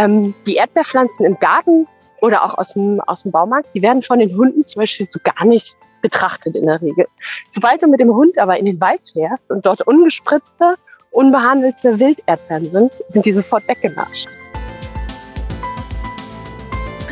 [0.00, 1.86] Ähm, die Erdbeerpflanzen im Garten
[2.22, 5.20] oder auch aus dem, aus dem Baumarkt, die werden von den Hunden zum Beispiel so
[5.22, 7.06] gar nicht betrachtet in der Regel.
[7.50, 10.76] Sobald du mit dem Hund aber in den Wald fährst und dort ungespritzte,
[11.10, 14.28] unbehandelte Wilderdbeeren sind, sind die sofort weggenascht.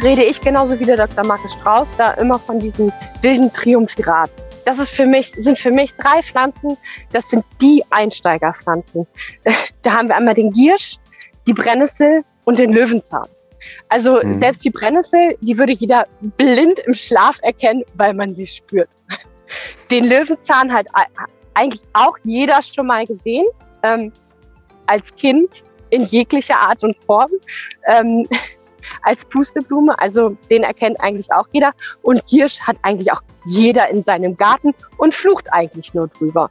[0.02, 1.26] Rede ich genauso wie der Dr.
[1.26, 4.32] Markus Strauß da immer von diesen wilden Triumphiraten.
[4.64, 6.78] Das ist für mich, sind für mich drei Pflanzen,
[7.12, 9.06] das sind die Einsteigerpflanzen.
[9.82, 10.96] Da haben wir einmal den Giersch,
[11.48, 13.26] die Brennnessel und den Löwenzahn.
[13.88, 14.34] Also mhm.
[14.34, 18.90] selbst die Brennnessel, die würde jeder blind im Schlaf erkennen, weil man sie spürt.
[19.90, 20.86] Den Löwenzahn hat
[21.54, 23.46] eigentlich auch jeder schon mal gesehen,
[23.82, 24.12] ähm,
[24.86, 27.30] als Kind in jeglicher Art und Form.
[27.86, 28.26] Ähm,
[29.02, 31.72] als Pusteblume, also den erkennt eigentlich auch jeder.
[32.02, 36.50] Und Giersch hat eigentlich auch jeder in seinem Garten und flucht eigentlich nur drüber.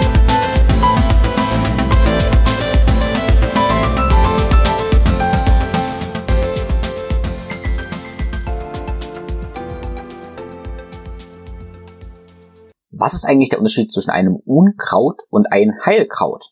[13.01, 16.51] Was ist eigentlich der Unterschied zwischen einem Unkraut und einem Heilkraut?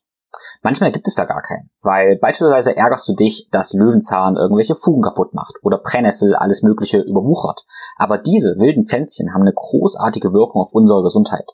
[0.63, 5.03] Manchmal gibt es da gar keinen, weil beispielsweise ärgerst du dich, dass Löwenzahn irgendwelche Fugen
[5.03, 7.65] kaputt macht oder Brennnessel alles Mögliche überwuchert.
[7.97, 11.45] Aber diese wilden Pflänzchen haben eine großartige Wirkung auf unsere Gesundheit.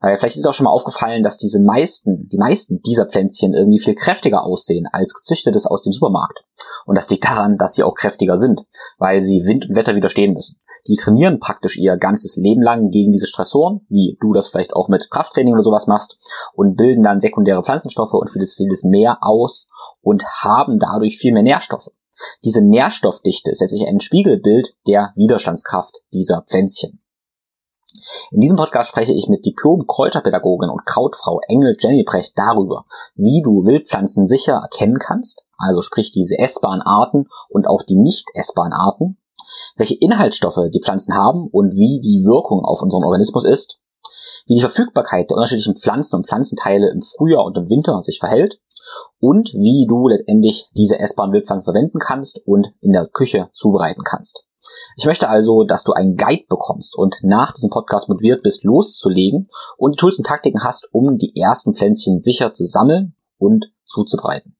[0.00, 3.78] Weil vielleicht ist auch schon mal aufgefallen, dass diese meisten, die meisten dieser Pflänzchen irgendwie
[3.78, 6.44] viel kräftiger aussehen als gezüchtetes aus dem Supermarkt.
[6.86, 8.64] Und das liegt daran, dass sie auch kräftiger sind,
[8.98, 10.58] weil sie Wind und Wetter widerstehen müssen.
[10.86, 14.88] Die trainieren praktisch ihr ganzes Leben lang gegen diese Stressoren, wie du das vielleicht auch
[14.88, 16.16] mit Krafttraining oder sowas machst,
[16.54, 19.68] und bilden dann sekundäre Pflanzenstoffe und vieles, vieles mehr aus
[20.00, 21.90] und haben dadurch viel mehr Nährstoffe.
[22.44, 27.00] Diese Nährstoffdichte ist letztlich ein Spiegelbild der Widerstandskraft dieser Pflänzchen.
[28.30, 33.64] In diesem Podcast spreche ich mit Diplom-Kräuterpädagogin und Krautfrau Engel Jenny Brecht darüber, wie du
[33.64, 39.18] Wildpflanzen sicher erkennen kannst, also sprich diese essbaren Arten und auch die nicht essbaren Arten,
[39.76, 43.80] welche Inhaltsstoffe die Pflanzen haben und wie die Wirkung auf unseren Organismus ist,
[44.46, 48.60] wie die Verfügbarkeit der unterschiedlichen Pflanzen und Pflanzenteile im Frühjahr und im Winter sich verhält
[49.20, 54.47] und wie du letztendlich diese essbaren Wildpflanzen verwenden kannst und in der Küche zubereiten kannst.
[54.96, 59.44] Ich möchte also, dass du einen Guide bekommst und nach diesem Podcast motiviert bist, loszulegen
[59.76, 64.56] und die Tools und Taktiken hast, um die ersten Pflänzchen sicher zu sammeln und zuzubereiten.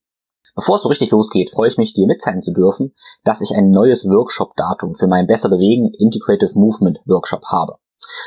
[0.54, 2.92] Bevor es so richtig losgeht, freue ich mich, dir mitteilen zu dürfen,
[3.22, 7.76] dass ich ein neues Workshop-Datum für meinen Besser Bewegen Integrative Movement Workshop habe.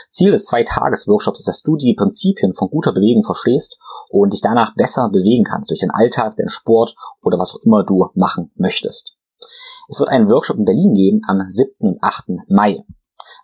[0.09, 3.77] Ziel des Zwei-Tages-Workshops ist, dass du die Prinzipien von guter Bewegung verstehst
[4.09, 7.83] und dich danach besser bewegen kannst durch den Alltag, den Sport oder was auch immer
[7.83, 9.17] du machen möchtest.
[9.89, 11.71] Es wird einen Workshop in Berlin geben am 7.
[11.79, 12.29] und 8.
[12.47, 12.83] Mai.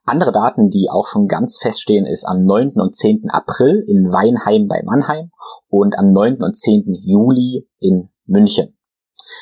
[0.05, 2.71] Andere Daten, die auch schon ganz feststehen, ist am 9.
[2.75, 3.29] und 10.
[3.29, 5.31] April in Weinheim bei Mannheim
[5.67, 6.41] und am 9.
[6.41, 6.93] und 10.
[6.93, 8.77] Juli in München.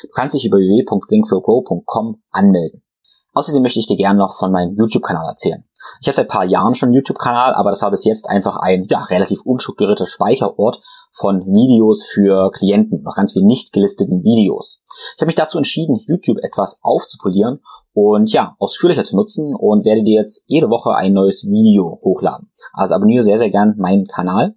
[0.02, 2.82] Du kannst dich über www.thinkflowgrow.com anmelden.
[3.34, 5.64] Außerdem möchte ich dir gerne noch von meinem YouTube-Kanal erzählen.
[6.00, 8.84] Ich habe seit paar Jahren schon einen YouTube-Kanal, aber das war bis jetzt einfach ein
[8.88, 10.80] ja, relativ unstrukturierter Speicherort
[11.12, 14.82] von Videos für Klienten, noch ganz viel nicht gelisteten Videos.
[15.14, 17.60] Ich habe mich dazu entschieden, YouTube etwas aufzupolieren
[17.92, 22.50] und ja, ausführlicher zu nutzen und werde dir jetzt jede Woche ein neues Video hochladen.
[22.74, 24.54] Also abonniere sehr, sehr gern meinen Kanal.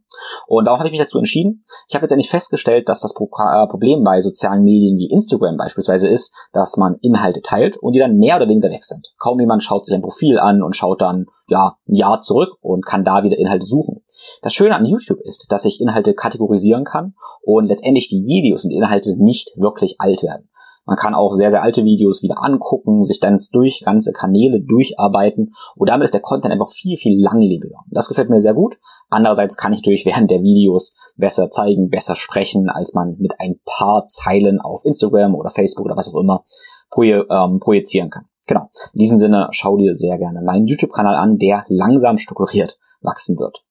[0.48, 1.64] Und warum habe ich mich dazu entschieden?
[1.88, 6.10] Ich habe jetzt endlich festgestellt, dass das äh, Problem bei sozialen Medien wie Instagram beispielsweise
[6.10, 9.14] ist, dass man Inhalte teilt und die dann mehr oder weniger weg sind.
[9.18, 12.86] Kaum jemand schaut sich ein Profil an und schaut dann ja ein Jahr zurück und
[12.86, 14.04] kann da wieder Inhalte suchen.
[14.42, 18.72] Das Schöne an YouTube ist, dass ich Inhalte kategorisieren kann und letztendlich die Videos und
[18.72, 20.50] Inhalte nicht wirklich alt werden.
[20.90, 25.52] Man kann auch sehr, sehr alte Videos wieder angucken, sich dann durch ganze Kanäle durcharbeiten
[25.76, 27.78] und damit ist der Content einfach viel, viel langlebiger.
[27.92, 28.80] Das gefällt mir sehr gut.
[29.12, 33.60] Andererseits kann ich durch während der Videos besser zeigen, besser sprechen, als man mit ein
[33.66, 36.44] paar Zeilen auf Instagram oder Facebook oder was auch immer
[36.98, 38.26] ähm, projizieren kann.
[38.50, 38.68] Genau.
[38.94, 43.64] In diesem Sinne, schau dir sehr gerne meinen YouTube-Kanal an, der langsam strukturiert wachsen wird.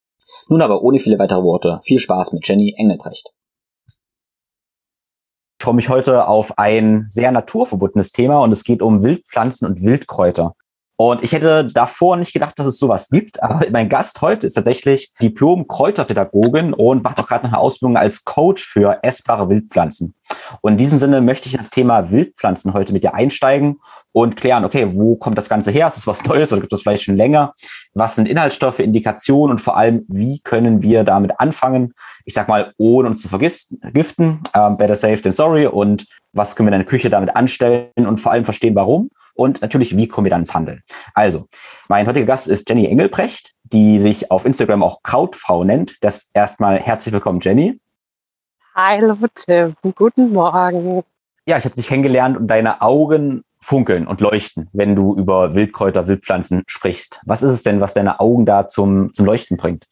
[0.48, 3.34] Nun aber ohne viele weitere Worte, viel Spaß mit Jenny Engelbrecht.
[5.58, 9.82] Ich freue mich heute auf ein sehr naturverbundenes Thema und es geht um Wildpflanzen und
[9.82, 10.54] Wildkräuter.
[11.00, 14.54] Und ich hätte davor nicht gedacht, dass es sowas gibt, aber mein Gast heute ist
[14.54, 20.14] tatsächlich Diplom-Kräuterpädagogin und macht auch gerade noch eine Ausbildung als Coach für essbare Wildpflanzen.
[20.60, 23.76] Und in diesem Sinne möchte ich in das Thema Wildpflanzen heute mit dir einsteigen
[24.10, 25.86] und klären, okay, wo kommt das Ganze her?
[25.86, 27.54] Ist es was Neues oder gibt es vielleicht schon länger?
[27.94, 31.94] Was sind Inhaltsstoffe, Indikationen und vor allem, wie können wir damit anfangen?
[32.24, 36.68] Ich sag mal, ohne uns zu vergiften, ähm, better safe than sorry und was können
[36.68, 40.25] wir in der Küche damit anstellen und vor allem verstehen, warum und natürlich, wie kommen
[40.25, 40.82] wir dann ins Handeln.
[41.14, 41.46] Also,
[41.88, 45.96] mein heutiger Gast ist Jenny Engelbrecht, die sich auf Instagram auch Krautfrau nennt.
[46.00, 47.81] Das erstmal herzlich willkommen, Jenny.
[48.75, 51.05] Hallo Tim, guten Morgen.
[51.46, 56.08] Ja, ich habe dich kennengelernt und deine Augen funkeln und leuchten, wenn du über Wildkräuter,
[56.08, 57.20] Wildpflanzen sprichst.
[57.25, 59.87] Was ist es denn, was deine Augen da zum, zum Leuchten bringt?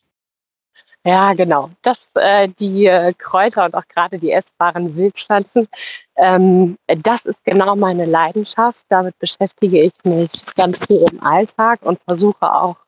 [1.06, 1.70] Ja, genau.
[1.82, 5.69] Das, äh, die äh, Kräuter und auch gerade die essbaren Wildpflanzen,
[6.17, 8.85] ähm, das ist genau meine Leidenschaft.
[8.88, 12.81] Damit beschäftige ich mich ganz viel im Alltag und versuche auch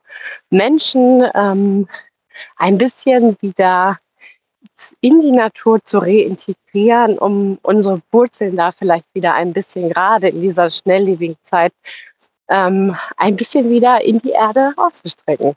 [0.50, 1.88] Menschen ähm,
[2.56, 4.00] ein bisschen wieder
[5.00, 10.40] in die Natur zu reintegrieren, um unsere Wurzeln da vielleicht wieder ein bisschen gerade in
[10.42, 11.72] dieser schnelllebigen Zeit
[12.48, 15.54] ähm, ein bisschen wieder in die Erde auszustrecken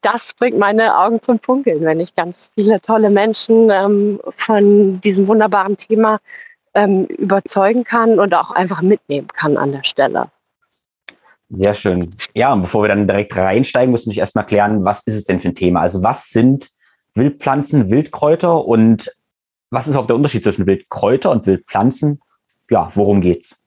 [0.00, 5.26] das bringt meine Augen zum Funkeln, wenn ich ganz viele tolle Menschen ähm, von diesem
[5.26, 6.20] wunderbaren Thema
[6.74, 10.30] ähm, überzeugen kann und auch einfach mitnehmen kann an der Stelle.
[11.50, 12.14] Sehr schön.
[12.34, 15.40] Ja, und bevor wir dann direkt reinsteigen, müssen wir erstmal klären, was ist es denn
[15.40, 15.80] für ein Thema?
[15.80, 16.70] Also was sind
[17.14, 19.14] Wildpflanzen, Wildkräuter und
[19.70, 22.20] was ist auch der Unterschied zwischen Wildkräuter und Wildpflanzen?
[22.70, 23.62] Ja, worum geht's?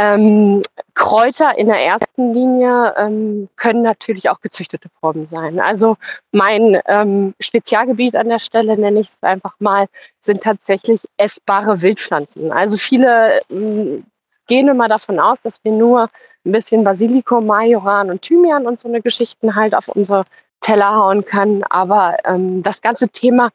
[0.00, 0.62] Ähm,
[0.94, 5.58] Kräuter in der ersten Linie ähm, können natürlich auch gezüchtete Formen sein.
[5.58, 5.96] Also
[6.30, 9.86] mein ähm, Spezialgebiet an der Stelle, nenne ich es einfach mal,
[10.20, 12.52] sind tatsächlich essbare Wildpflanzen.
[12.52, 14.04] Also viele ähm,
[14.46, 16.10] gehen immer davon aus, dass wir nur
[16.44, 20.22] ein bisschen Basilikum, Majoran und Thymian und so eine Geschichten halt auf unsere
[20.60, 21.64] Teller hauen können.
[21.64, 23.50] Aber ähm, das ganze Thema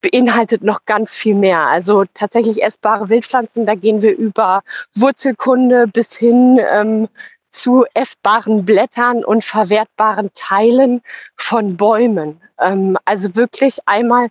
[0.00, 1.60] beinhaltet noch ganz viel mehr.
[1.60, 4.62] Also tatsächlich essbare Wildpflanzen, da gehen wir über
[4.94, 7.08] Wurzelkunde bis hin ähm,
[7.50, 11.02] zu essbaren Blättern und verwertbaren Teilen
[11.36, 12.40] von Bäumen.
[12.58, 14.28] Ähm, also wirklich einmal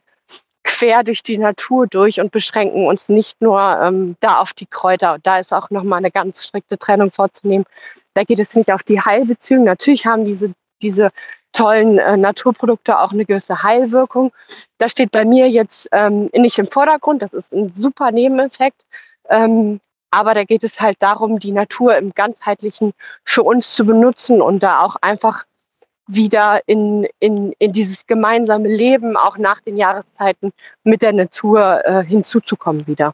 [0.64, 5.18] quer durch die Natur durch und beschränken uns nicht nur ähm, da auf die Kräuter.
[5.24, 7.66] Da ist auch nochmal eine ganz strikte Trennung vorzunehmen.
[8.14, 9.66] Da geht es nicht auf die Heilbeziehungen.
[9.66, 11.12] Natürlich haben diese, diese
[11.54, 14.32] tollen äh, Naturprodukte auch eine gewisse Heilwirkung.
[14.78, 17.22] Das steht bei mir jetzt ähm, nicht im Vordergrund.
[17.22, 18.82] Das ist ein super Nebeneffekt.
[19.30, 19.80] Ähm,
[20.12, 22.94] aber da geht es halt darum, die Natur im ganzheitlichen
[23.24, 25.46] für uns zu benutzen und da auch einfach
[26.08, 30.52] wieder in, in, in dieses gemeinsame Leben auch nach den Jahreszeiten
[30.84, 33.14] mit der Natur äh, hinzuzukommen wieder.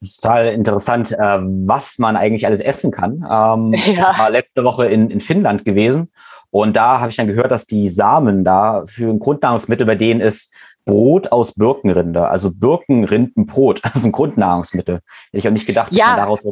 [0.00, 3.26] Das ist total interessant, äh, was man eigentlich alles essen kann.
[3.30, 4.12] Ähm, ja.
[4.12, 6.10] Ich war letzte Woche in, in Finnland gewesen
[6.54, 10.20] und da habe ich dann gehört, dass die Samen da für ein Grundnahrungsmittel bei denen
[10.20, 10.54] ist
[10.84, 15.00] Brot aus Birkenrinde, also Birkenrindenbrot, also ein Grundnahrungsmittel.
[15.00, 16.04] Hätte ich auch nicht gedacht, ja.
[16.04, 16.46] dass man daraus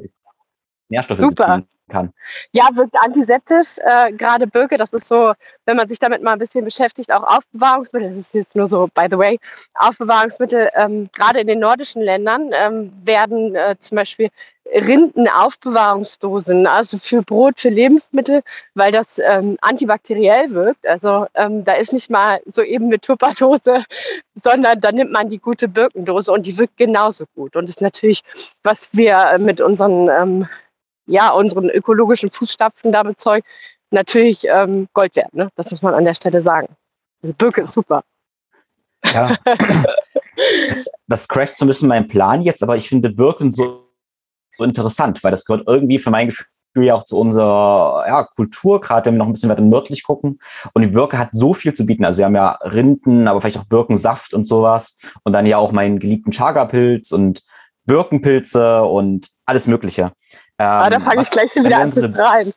[0.88, 1.46] Nährstoffe Super.
[1.46, 2.12] beziehen kann.
[2.50, 3.78] Ja, wirkt antiseptisch.
[3.78, 5.34] Äh, Gerade Birke, das ist so,
[5.66, 8.88] wenn man sich damit mal ein bisschen beschäftigt, auch Aufbewahrungsmittel, das ist jetzt nur so,
[8.92, 9.38] by the way,
[9.74, 14.30] Aufbewahrungsmittel, ähm, gerade in den nordischen Ländern ähm, werden äh, zum Beispiel
[14.66, 18.42] Rindenaufbewahrungsdosen, also für Brot, für Lebensmittel,
[18.74, 20.86] weil das ähm, antibakteriell wirkt.
[20.86, 23.84] Also ähm, da ist nicht mal so eben mit Tupperdose,
[24.42, 27.56] sondern da nimmt man die gute Birkendose und die wirkt genauso gut.
[27.56, 28.22] Und das ist natürlich,
[28.62, 30.48] was wir mit unseren ähm,
[31.06, 33.46] ja, unseren ökologischen Fußstapfen da bezeugt,
[33.90, 35.34] natürlich ähm, Gold wert.
[35.34, 35.48] Ne?
[35.56, 36.68] Das muss man an der Stelle sagen.
[37.22, 38.04] Also Birke ist super.
[39.04, 39.36] Ja.
[40.66, 43.81] das, das crasht so ein bisschen mein Plan jetzt, aber ich finde Birken so
[44.62, 49.06] interessant, weil das gehört irgendwie für mein Gefühl ja auch zu unserer ja, Kultur, gerade
[49.06, 50.38] wenn wir noch ein bisschen weiter nördlich gucken.
[50.72, 52.04] Und die Birke hat so viel zu bieten.
[52.04, 54.98] Also wir haben ja Rinden, aber vielleicht auch Birkensaft und sowas.
[55.24, 57.42] Und dann ja auch meinen geliebten Chaga-Pilz und
[57.84, 60.12] Birkenpilze und alles Mögliche.
[60.58, 62.52] Ähm, ah, da fange ich gleich wieder an zu rein.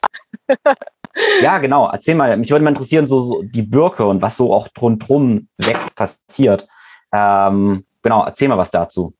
[1.41, 1.89] ja, genau.
[1.91, 5.49] Erzähl mal, mich würde mal interessieren, so, so die Birke und was so auch rundherum
[5.57, 6.67] wächst, passiert.
[7.11, 9.13] Ähm, genau, erzähl mal was dazu.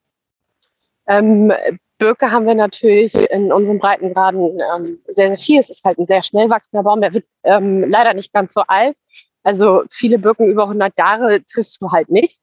[1.08, 1.51] Ähm,
[1.98, 5.60] Birke haben wir natürlich in unseren Breitengraden ähm, sehr, sehr viel.
[5.60, 7.02] Es ist halt ein sehr schnell wachsender Baum.
[7.02, 8.98] Der wird ähm, leider nicht ganz so alt.
[9.44, 12.42] Also viele Birken über 100 Jahre triffst du halt nicht.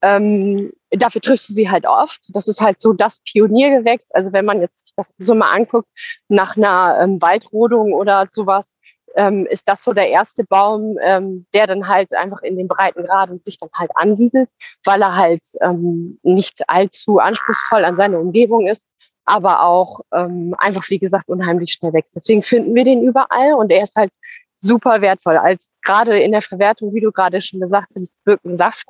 [0.00, 2.20] Ähm, dafür triffst du sie halt oft.
[2.30, 4.10] Das ist halt so das Pioniergewächs.
[4.12, 5.88] Also wenn man jetzt das so mal anguckt,
[6.28, 8.77] nach einer ähm, Waldrodung oder sowas,
[9.14, 13.40] ähm, ist das so der erste Baum, ähm, der dann halt einfach in den Breitengraden
[13.40, 14.48] sich dann halt ansiedelt,
[14.84, 18.86] weil er halt ähm, nicht allzu anspruchsvoll an seine Umgebung ist,
[19.24, 22.16] aber auch ähm, einfach, wie gesagt, unheimlich schnell wächst.
[22.16, 24.12] Deswegen finden wir den überall und er ist halt
[24.58, 25.36] super wertvoll.
[25.36, 28.86] Als gerade in der Verwertung, wie du gerade schon gesagt hast, Birkensaft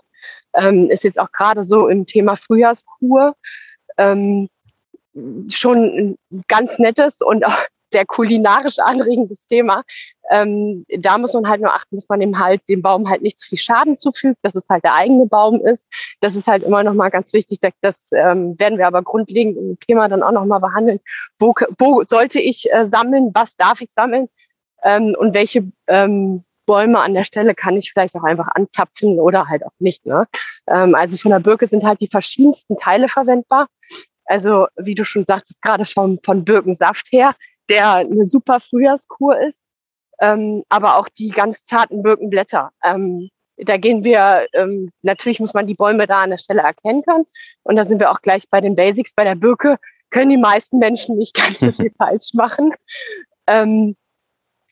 [0.55, 3.35] Ähm, ist jetzt auch gerade so im Thema Frühjahrskur
[3.99, 4.49] ähm,
[5.49, 7.59] schon ein ganz nettes und auch
[7.93, 9.83] sehr kulinarisch anregendes Thema.
[10.31, 13.39] Ähm, da muss man halt nur achten, dass man dem halt dem Baum halt nicht
[13.39, 15.89] zu viel Schaden zufügt, dass es halt der eigene Baum ist.
[16.21, 17.59] Das ist halt immer noch mal ganz wichtig.
[17.81, 21.01] Das, ähm, werden wir aber grundlegend im Thema dann auch noch mal behandeln.
[21.39, 23.31] Wo, wo sollte ich äh, sammeln?
[23.35, 24.29] Was darf ich sammeln?
[24.83, 29.49] Ähm, und welche ähm, Bäume an der Stelle kann ich vielleicht auch einfach anzapfen oder
[29.49, 30.05] halt auch nicht.
[30.05, 30.27] Ne?
[30.69, 33.69] Ähm, also von der Birke sind halt die verschiedensten Teile verwendbar.
[34.27, 37.35] Also wie du schon sagtest, gerade vom, von Birkensaft her,
[37.69, 39.61] der eine super Frühjahrskur ist,
[40.21, 42.71] ähm, aber auch die ganz zarten Birkenblätter.
[42.85, 47.03] Ähm, da gehen wir, ähm, natürlich muss man die Bäume da an der Stelle erkennen
[47.03, 47.25] können.
[47.65, 49.15] Und da sind wir auch gleich bei den Basics.
[49.15, 49.79] Bei der Birke
[50.11, 52.73] können die meisten Menschen nicht ganz so viel falsch machen.
[53.47, 53.97] Ähm,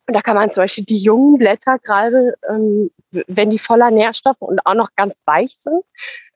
[0.08, 4.40] und da kann man zum Beispiel die jungen Blätter, gerade ähm, wenn die voller Nährstoffe
[4.40, 5.82] und auch noch ganz weich sind,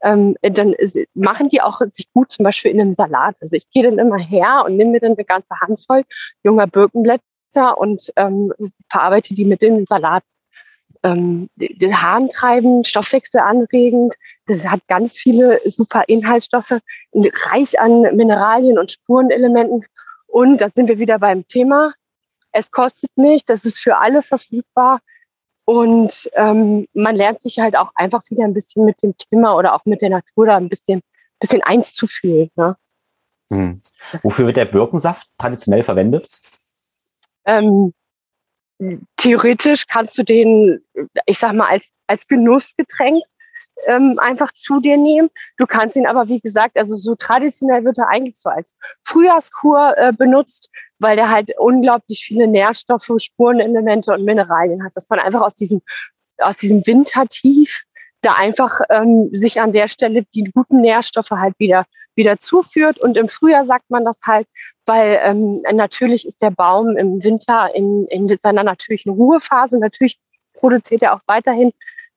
[0.03, 0.75] ähm, dann
[1.15, 3.37] machen die auch sich gut zum Beispiel in einem Salat.
[3.41, 6.03] Also ich gehe dann immer her und nehme mir dann eine ganze Handvoll
[6.43, 8.53] junger Birkenblätter und ähm,
[8.91, 10.25] verarbeite die mit den Salat.
[11.03, 14.13] Ähm, den Haaren treiben, Stoffwechsel anregend.
[14.47, 16.81] Das hat ganz viele super Inhaltsstoffe,
[17.15, 19.85] reich an Mineralien und Spurenelementen.
[20.27, 21.95] Und da sind wir wieder beim Thema
[22.53, 25.01] es kostet nicht, das ist für alle verfügbar.
[25.65, 29.75] Und ähm, man lernt sich halt auch einfach wieder ein bisschen mit dem Thema oder
[29.75, 31.01] auch mit der Natur da ein bisschen,
[31.39, 32.51] bisschen eins zu fühlen.
[32.57, 32.77] Ne?
[33.53, 33.81] Hm.
[34.23, 36.29] Wofür wird der Birkensaft traditionell verwendet?
[37.45, 37.93] Ähm,
[39.17, 40.85] theoretisch kannst du den,
[41.27, 43.23] ich sag mal, als, als Genussgetränk
[43.87, 45.31] ähm, einfach zu dir nehmen.
[45.57, 49.97] Du kannst ihn aber, wie gesagt, also so traditionell wird er eigentlich so als Frühjahrskur
[49.97, 55.41] äh, benutzt, weil der halt unglaublich viele Nährstoffe, Spurenelemente und Mineralien hat, dass man einfach
[55.41, 55.81] aus diesem,
[56.39, 57.83] aus diesem Wintertief
[58.23, 62.99] da einfach ähm, sich an der Stelle die guten Nährstoffe halt wieder, wieder zuführt.
[63.01, 64.47] Und im Frühjahr sagt man das halt,
[64.87, 69.79] weil ähm, natürlich ist der Baum im Winter in, in seiner natürlichen Ruhephase.
[69.79, 70.19] Natürlich
[70.55, 71.73] produziert er auch weiterhin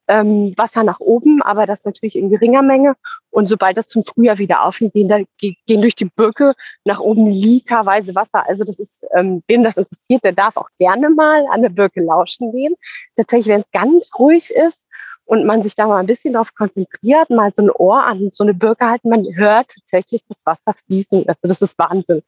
[0.07, 2.95] ähm, Wasser nach oben, aber das natürlich in geringer Menge.
[3.29, 7.27] Und sobald das zum Frühjahr wieder aufgeht, gehen, da, gehen durch die Birke nach oben
[7.27, 8.47] literweise Wasser.
[8.47, 12.01] Also das ist, ähm, wem das interessiert, der darf auch gerne mal an der Birke
[12.01, 12.75] lauschen gehen.
[13.15, 14.85] Tatsächlich, wenn es ganz ruhig ist
[15.25, 18.43] und man sich da mal ein bisschen darauf konzentriert, mal so ein Ohr an so
[18.43, 21.27] eine Birke halten, man hört tatsächlich das Wasser fließen.
[21.27, 22.21] Also das ist Wahnsinn.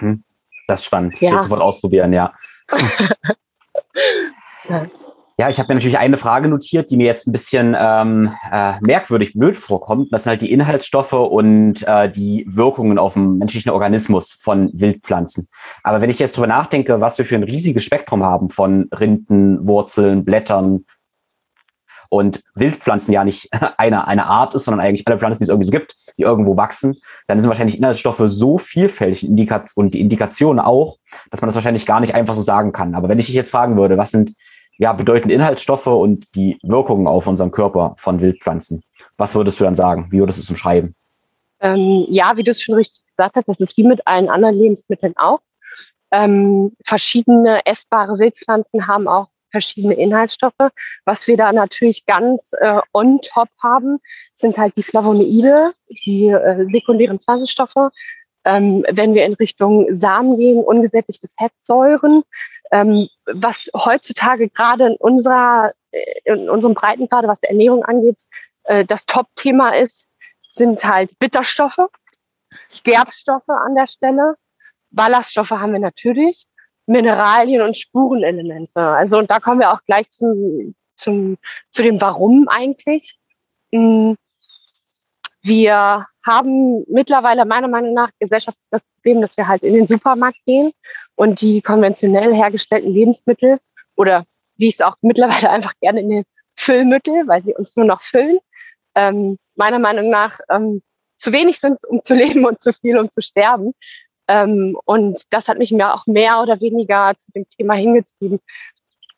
[0.00, 0.24] Mhm.
[0.66, 1.20] Das ist spannend.
[1.20, 1.28] Ja.
[1.28, 2.32] Ich will sofort ausprobieren, ja.
[4.68, 4.86] ja.
[5.40, 8.74] Ja, ich habe mir natürlich eine Frage notiert, die mir jetzt ein bisschen ähm, äh,
[8.82, 10.12] merkwürdig blöd vorkommt.
[10.12, 15.48] Das sind halt die Inhaltsstoffe und äh, die Wirkungen auf den menschlichen Organismus von Wildpflanzen.
[15.82, 19.66] Aber wenn ich jetzt drüber nachdenke, was wir für ein riesiges Spektrum haben von Rinden,
[19.66, 20.84] Wurzeln, Blättern
[22.10, 25.68] und Wildpflanzen ja nicht eine, eine Art ist, sondern eigentlich alle Pflanzen, die es irgendwie
[25.68, 26.96] so gibt, die irgendwo wachsen,
[27.28, 29.26] dann sind wahrscheinlich Inhaltsstoffe so vielfältig
[29.74, 30.98] und die Indikationen auch,
[31.30, 32.94] dass man das wahrscheinlich gar nicht einfach so sagen kann.
[32.94, 34.34] Aber wenn ich dich jetzt fragen würde, was sind
[34.80, 38.82] ja, bedeuten Inhaltsstoffe und die Wirkungen auf unseren Körper von Wildpflanzen.
[39.18, 40.08] Was würdest du dann sagen?
[40.10, 40.94] Wie würdest du es umschreiben?
[41.60, 44.56] Ähm, ja, wie du es schon richtig gesagt hast, das ist wie mit allen anderen
[44.56, 45.40] Lebensmitteln auch.
[46.10, 50.70] Ähm, verschiedene essbare Wildpflanzen haben auch verschiedene Inhaltsstoffe.
[51.04, 53.98] Was wir da natürlich ganz äh, on top haben,
[54.32, 55.72] sind halt die Flavonoide,
[56.06, 57.90] die äh, sekundären Pflanzenstoffe.
[58.46, 62.22] Ähm, wenn wir in Richtung Samen gehen, ungesättigte Fettsäuren,
[62.70, 68.22] ähm, was heutzutage gerade in unserer, äh, in unserem Breitengrade, was Ernährung angeht,
[68.64, 70.06] äh, das Top-Thema ist,
[70.54, 71.88] sind halt Bitterstoffe,
[72.84, 74.34] Gerbstoffe an der Stelle.
[74.90, 76.46] Ballaststoffe haben wir natürlich,
[76.86, 78.80] Mineralien und Spurenelemente.
[78.80, 81.38] Also, und da kommen wir auch gleich zum, zum,
[81.70, 83.16] zu dem Warum eigentlich.
[85.42, 90.38] Wir haben mittlerweile meiner Meinung nach gesellschaftlich das Problem, dass wir halt in den Supermarkt
[90.44, 90.72] gehen
[91.14, 93.58] und die konventionell hergestellten Lebensmittel
[93.96, 96.24] oder wie ich es auch mittlerweile einfach gerne in den
[96.56, 98.38] Füllmittel, weil sie uns nur noch füllen,
[98.94, 100.82] ähm, meiner Meinung nach ähm,
[101.16, 103.72] zu wenig sind, um zu leben und zu viel, um zu sterben.
[104.28, 108.40] Ähm, und das hat mich mir auch mehr oder weniger zu dem Thema hingetrieben,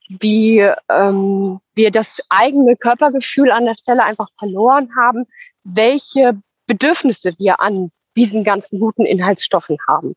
[0.09, 5.27] wie ähm, wir das eigene Körpergefühl an der Stelle einfach verloren haben,
[5.65, 10.15] welche Bedürfnisse wir an diesen ganzen guten Inhaltsstoffen haben.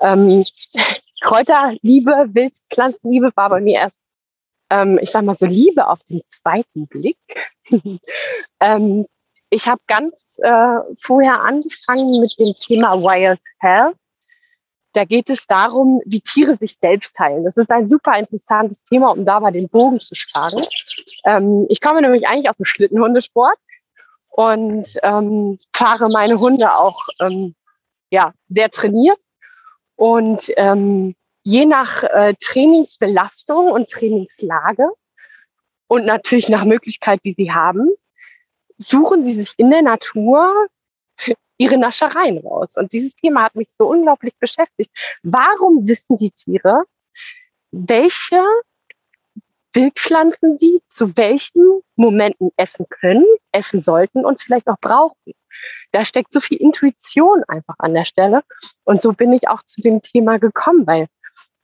[0.00, 0.44] Ähm,
[1.20, 4.04] Kräuterliebe, Wildpflanzenliebe war bei mir erst,
[4.70, 7.18] ähm, ich sag mal so, Liebe auf den zweiten Blick.
[8.60, 9.04] ähm,
[9.50, 13.96] ich habe ganz äh, vorher angefangen mit dem Thema Wild Health.
[14.94, 17.44] Da geht es darum, wie Tiere sich selbst heilen.
[17.44, 20.62] Das ist ein super interessantes Thema, um da mal den Bogen zu schlagen.
[21.24, 23.58] Ähm, ich komme nämlich eigentlich aus dem Schlittenhundesport
[24.32, 27.54] und ähm, fahre meine Hunde auch ähm,
[28.10, 29.18] ja, sehr trainiert.
[29.96, 34.88] Und ähm, je nach äh, Trainingsbelastung und Trainingslage
[35.86, 37.90] und natürlich nach Möglichkeit, die sie haben,
[38.78, 40.66] suchen sie sich in der Natur
[41.58, 42.76] ihre Naschereien raus.
[42.76, 44.90] Und dieses Thema hat mich so unglaublich beschäftigt.
[45.22, 46.84] Warum wissen die Tiere,
[47.70, 48.42] welche
[49.74, 55.32] Wildpflanzen sie zu welchen Momenten essen können, essen sollten und vielleicht auch brauchen?
[55.92, 58.42] Da steckt so viel Intuition einfach an der Stelle.
[58.84, 61.06] Und so bin ich auch zu dem Thema gekommen, weil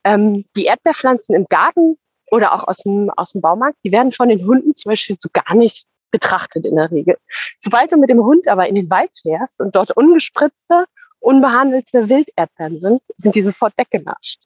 [0.05, 1.97] ähm, die Erdbeerpflanzen im Garten
[2.31, 5.29] oder auch aus dem, aus dem Baumarkt, die werden von den Hunden zum Beispiel so
[5.33, 7.19] gar nicht betrachtet in der Regel.
[7.59, 10.87] Sobald du mit dem Hund aber in den Wald fährst und dort ungespritzte,
[11.21, 14.41] unbehandelte Wilderdbeeren sind, sind die sofort weggenascht.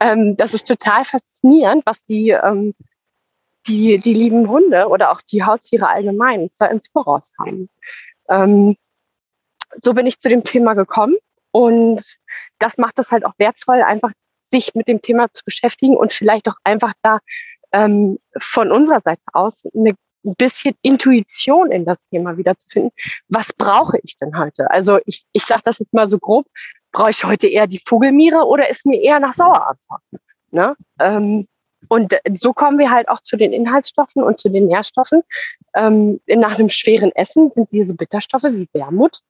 [0.00, 2.74] Ähm, das ist total faszinierend, was die, ähm,
[3.66, 7.68] die, die lieben Hunde oder auch die Haustiere allgemein da ins Voraus haben.
[8.28, 8.76] Ähm,
[9.80, 11.16] so bin ich zu dem Thema gekommen
[11.52, 12.02] und
[12.58, 16.48] das macht es halt auch wertvoll, einfach sich mit dem Thema zu beschäftigen und vielleicht
[16.48, 17.20] auch einfach da
[17.72, 22.92] ähm, von unserer Seite aus eine ein bisschen Intuition in das Thema wiederzufinden.
[23.28, 24.70] Was brauche ich denn heute?
[24.70, 26.46] Also ich, ich sage das jetzt mal so grob,
[26.92, 29.98] brauche ich heute eher die Vogelmiere oder ist mir eher nach Sauerapfel?
[30.50, 30.76] Ne?
[30.98, 31.46] Ähm,
[31.88, 35.22] und so kommen wir halt auch zu den Inhaltsstoffen und zu den Nährstoffen.
[35.74, 39.20] Ähm, nach einem schweren Essen sind diese Bitterstoffe wie Wermut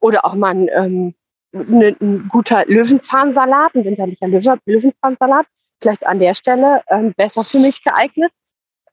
[0.00, 1.14] oder auch mal ein, ähm,
[1.52, 5.46] ne, ein guter Löwenzahnsalat, ein winterlicher Löwenzahnsalat
[5.80, 8.32] vielleicht an der Stelle ähm, besser für mich geeignet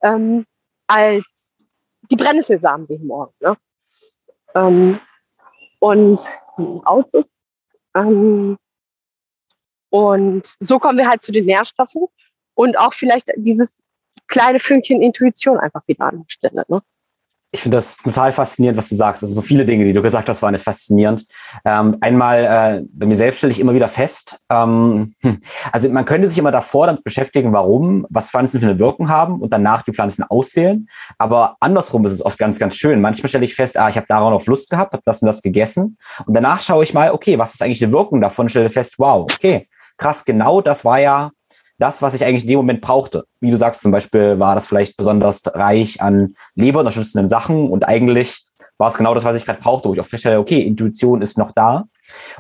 [0.02, 0.46] ähm,
[0.88, 1.52] als
[2.10, 3.34] die Brennnesselsamen wie morgen.
[3.42, 3.58] Ne?
[4.56, 5.00] Ähm,
[5.80, 6.20] und
[6.86, 7.26] Autos.
[7.98, 8.58] Ähm,
[9.90, 12.08] und so kommen wir halt zu den Nährstoffen
[12.54, 13.80] und auch vielleicht dieses
[14.28, 16.66] kleine Fünkchen Intuition einfach wieder an der Stelle.
[16.68, 16.82] Ne?
[17.58, 19.24] Ich finde das total faszinierend, was du sagst.
[19.24, 21.26] Also so viele Dinge, die du gesagt hast, waren jetzt faszinierend.
[21.66, 25.12] Ähm, einmal äh, bei mir selbst stelle ich immer wieder fest, ähm,
[25.72, 29.42] also man könnte sich immer davor damit beschäftigen, warum, was Pflanzen für eine Wirkung haben
[29.42, 30.88] und danach die Pflanzen auswählen.
[31.18, 33.02] Aber andersrum ist es oft ganz, ganz schön.
[33.02, 35.42] Manchmal stelle ich fest, ah, ich habe daran auf Lust gehabt, habe das und das
[35.42, 35.98] gegessen.
[36.28, 38.50] Und danach schaue ich mal, okay, was ist eigentlich die Wirkung davon?
[38.50, 39.66] Stelle fest, wow, okay,
[39.98, 41.32] krass, genau das war ja
[41.78, 43.26] das, was ich eigentlich in dem Moment brauchte.
[43.40, 48.46] Wie du sagst, zum Beispiel war das vielleicht besonders reich an leberunterstützenden Sachen und eigentlich
[48.78, 51.38] war es genau das, was ich gerade brauchte, wo ich auch feststelle, okay, Intuition ist
[51.38, 51.86] noch da.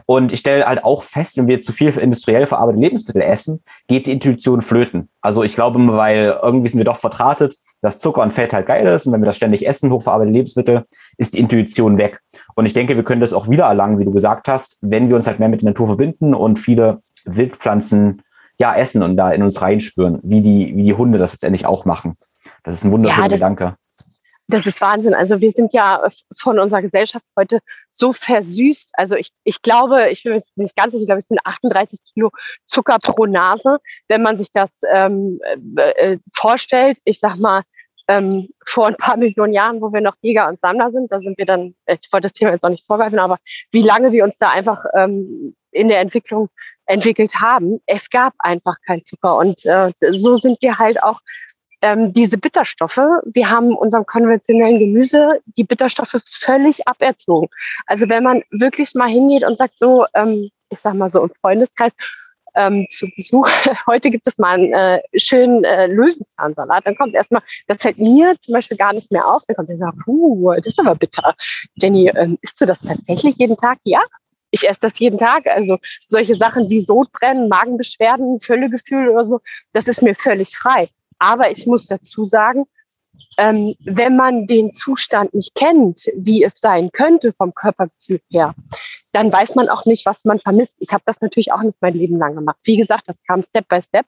[0.05, 4.07] Und ich stelle halt auch fest, wenn wir zu viel industriell verarbeitete Lebensmittel essen, geht
[4.07, 5.09] die Intuition flöten.
[5.21, 8.85] Also ich glaube, weil irgendwie sind wir doch vertratet, dass Zucker und Fett halt geil
[8.85, 10.85] ist und wenn wir das ständig essen, hochverarbeitete Lebensmittel,
[11.17, 12.19] ist die Intuition weg.
[12.55, 15.15] Und ich denke, wir können das auch wieder erlangen, wie du gesagt hast, wenn wir
[15.15, 18.21] uns halt mehr mit der Natur verbinden und viele Wildpflanzen
[18.59, 21.85] ja, essen und da in uns reinspüren, wie die, wie die Hunde das letztendlich auch
[21.85, 22.17] machen.
[22.63, 23.75] Das ist ein wunderschöner ja, das, Gedanke.
[24.49, 25.13] Das ist Wahnsinn.
[25.13, 27.59] Also wir sind ja von unserer Gesellschaft heute
[27.91, 28.91] so versüßt.
[28.93, 31.99] Also ich, ich glaube, ich bin mir nicht ganz sicher, ich glaube, es sind 38
[32.13, 32.31] Kilo
[32.65, 33.77] Zucker pro Nase.
[34.07, 35.39] Wenn man sich das ähm,
[35.77, 37.63] äh, äh, vorstellt, ich sag mal,
[38.07, 41.37] ähm, vor ein paar Millionen Jahren, wo wir noch Jäger und Sammler sind, da sind
[41.37, 43.37] wir dann, ich wollte das Thema jetzt auch nicht vorgreifen, aber
[43.71, 46.49] wie lange wir uns da einfach ähm, in der Entwicklung
[46.85, 47.79] entwickelt haben.
[47.85, 49.37] Es gab einfach kein Zucker.
[49.37, 51.19] Und äh, so sind wir halt auch
[51.81, 52.99] ähm, diese Bitterstoffe.
[53.25, 57.49] Wir haben unserem konventionellen Gemüse die Bitterstoffe völlig aberzogen.
[57.85, 61.31] Also wenn man wirklich mal hingeht und sagt so, ähm, ich sag mal so im
[61.41, 61.93] Freundeskreis,
[62.57, 63.47] ähm, zu Besuch.
[63.87, 66.85] Heute gibt es mal einen äh, schönen äh, Löwenzahnsalat.
[66.85, 69.43] Dann kommt erstmal, das fällt mir zum Beispiel gar nicht mehr auf.
[69.47, 71.35] Dann kommt er sagt, puh, das ist aber bitter.
[71.75, 73.77] Jenny, ähm, isst du das tatsächlich jeden Tag?
[73.83, 74.01] Ja,
[74.51, 75.47] ich esse das jeden Tag.
[75.47, 79.39] Also solche Sachen wie Sodbrennen, Magenbeschwerden, Völlegefühl oder so,
[79.73, 80.89] das ist mir völlig frei.
[81.19, 82.65] Aber ich muss dazu sagen,
[83.37, 88.55] ähm, wenn man den Zustand nicht kennt, wie es sein könnte vom Körpergefühl her,
[89.17, 90.77] dann weiß man auch nicht, was man vermisst.
[90.79, 92.57] Ich habe das natürlich auch nicht mein Leben lang gemacht.
[92.63, 94.05] Wie gesagt, das kam Step by Step.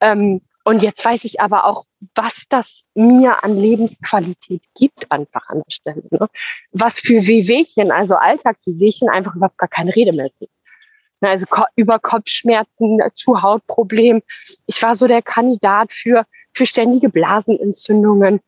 [0.00, 5.62] Ähm, und jetzt weiß ich aber auch, was das mir an Lebensqualität gibt, einfach an
[5.66, 6.04] der Stelle.
[6.08, 6.28] Ne?
[6.70, 10.50] Was für Wehwehchen, also Alltagswehwehchen, einfach überhaupt gar keine Rede mehr sind.
[11.20, 14.22] Ne, also über Kopfschmerzen zu Hautproblemen.
[14.66, 18.40] Ich war so der Kandidat für, für ständige Blasenentzündungen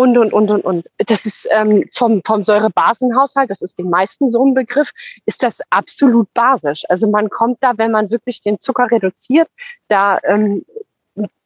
[0.00, 0.86] und, und, und, und, und.
[0.96, 4.92] Das ist ähm, vom, vom Säurebasenhaushalt, das ist den meisten so ein Begriff,
[5.26, 6.84] ist das absolut basisch.
[6.88, 9.48] Also man kommt da, wenn man wirklich den Zucker reduziert,
[9.88, 10.64] da ähm,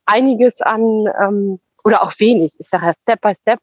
[0.06, 3.58] einiges an ähm, oder auch wenig, ich sage Step by Step,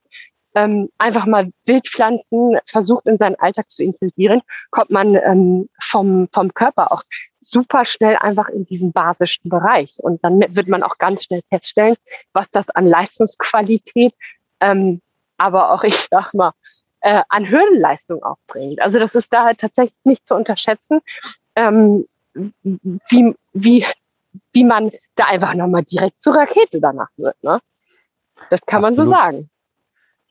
[0.56, 6.54] ähm, einfach mal Wildpflanzen versucht in seinen Alltag zu integrieren, kommt man ähm, vom, vom
[6.54, 7.04] Körper auch
[7.40, 10.00] super schnell einfach in diesen basischen Bereich.
[10.00, 11.96] Und dann wird man auch ganz schnell feststellen,
[12.34, 14.14] was das an Leistungsqualität,
[14.62, 15.02] ähm,
[15.38, 16.54] aber auch, ich sag mal,
[17.02, 18.82] äh, an Hürdenleistung auch bringt.
[18.82, 21.02] Also das ist da halt tatsächlich nicht zu unterschätzen,
[21.56, 23.86] ähm, wie, wie,
[24.54, 27.44] wie man da einfach nochmal direkt zur Rakete danach wird.
[27.44, 27.60] Ne?
[28.50, 28.98] Das kann Absolut.
[28.98, 29.50] man so sagen.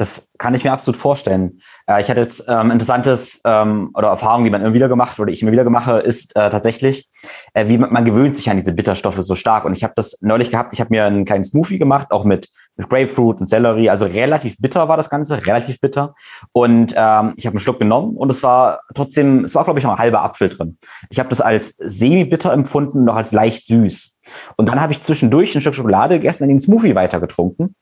[0.00, 1.60] Das kann ich mir absolut vorstellen.
[1.86, 5.30] Äh, ich hatte jetzt ähm, interessantes ähm, oder Erfahrungen, die man immer wieder gemacht oder
[5.30, 7.10] ich immer wieder mache, ist äh, tatsächlich,
[7.52, 9.66] äh, wie man, man gewöhnt sich an diese Bitterstoffe so stark.
[9.66, 10.72] Und ich habe das neulich gehabt.
[10.72, 13.90] Ich habe mir einen kleinen Smoothie gemacht, auch mit, mit Grapefruit und Sellerie.
[13.90, 16.14] Also relativ bitter war das Ganze, relativ bitter.
[16.52, 19.84] Und ähm, ich habe einen Schluck genommen und es war trotzdem, es war glaube ich
[19.84, 20.78] noch ein halber Apfel drin.
[21.10, 24.16] Ich habe das als semi-bitter empfunden, noch als leicht süß.
[24.56, 27.74] Und dann habe ich zwischendurch ein Stück Schokolade gegessen und den Smoothie weitergetrunken.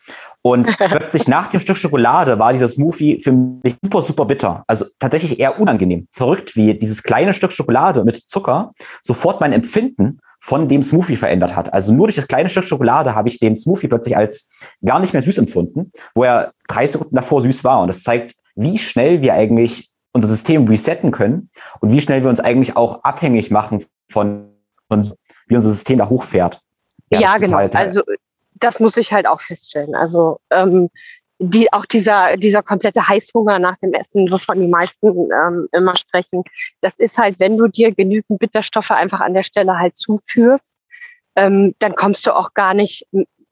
[0.43, 4.65] Und plötzlich nach dem Stück Schokolade war dieser Smoothie für mich super, super bitter.
[4.67, 6.07] Also tatsächlich eher unangenehm.
[6.13, 11.57] Verrückt, wie dieses kleine Stück Schokolade mit Zucker sofort mein Empfinden von dem Smoothie verändert
[11.57, 11.73] hat.
[11.73, 14.49] Also nur durch das kleine Stück Schokolade habe ich den Smoothie plötzlich als
[14.85, 17.81] gar nicht mehr süß empfunden, wo er drei Sekunden davor süß war.
[17.81, 22.31] Und das zeigt, wie schnell wir eigentlich unser System resetten können und wie schnell wir
[22.31, 24.51] uns eigentlich auch abhängig machen von,
[24.91, 25.13] von
[25.49, 26.61] wie unser System da hochfährt.
[27.11, 27.59] Ja, ja genau.
[27.59, 28.03] Also
[28.55, 29.95] das muss ich halt auch feststellen.
[29.95, 30.91] Also ähm,
[31.39, 36.43] die, auch dieser, dieser komplette Heißhunger nach dem Essen, wovon die meisten ähm, immer sprechen,
[36.81, 40.75] das ist halt, wenn du dir genügend Bitterstoffe einfach an der Stelle halt zuführst,
[41.37, 43.07] ähm, dann kommst du auch gar nicht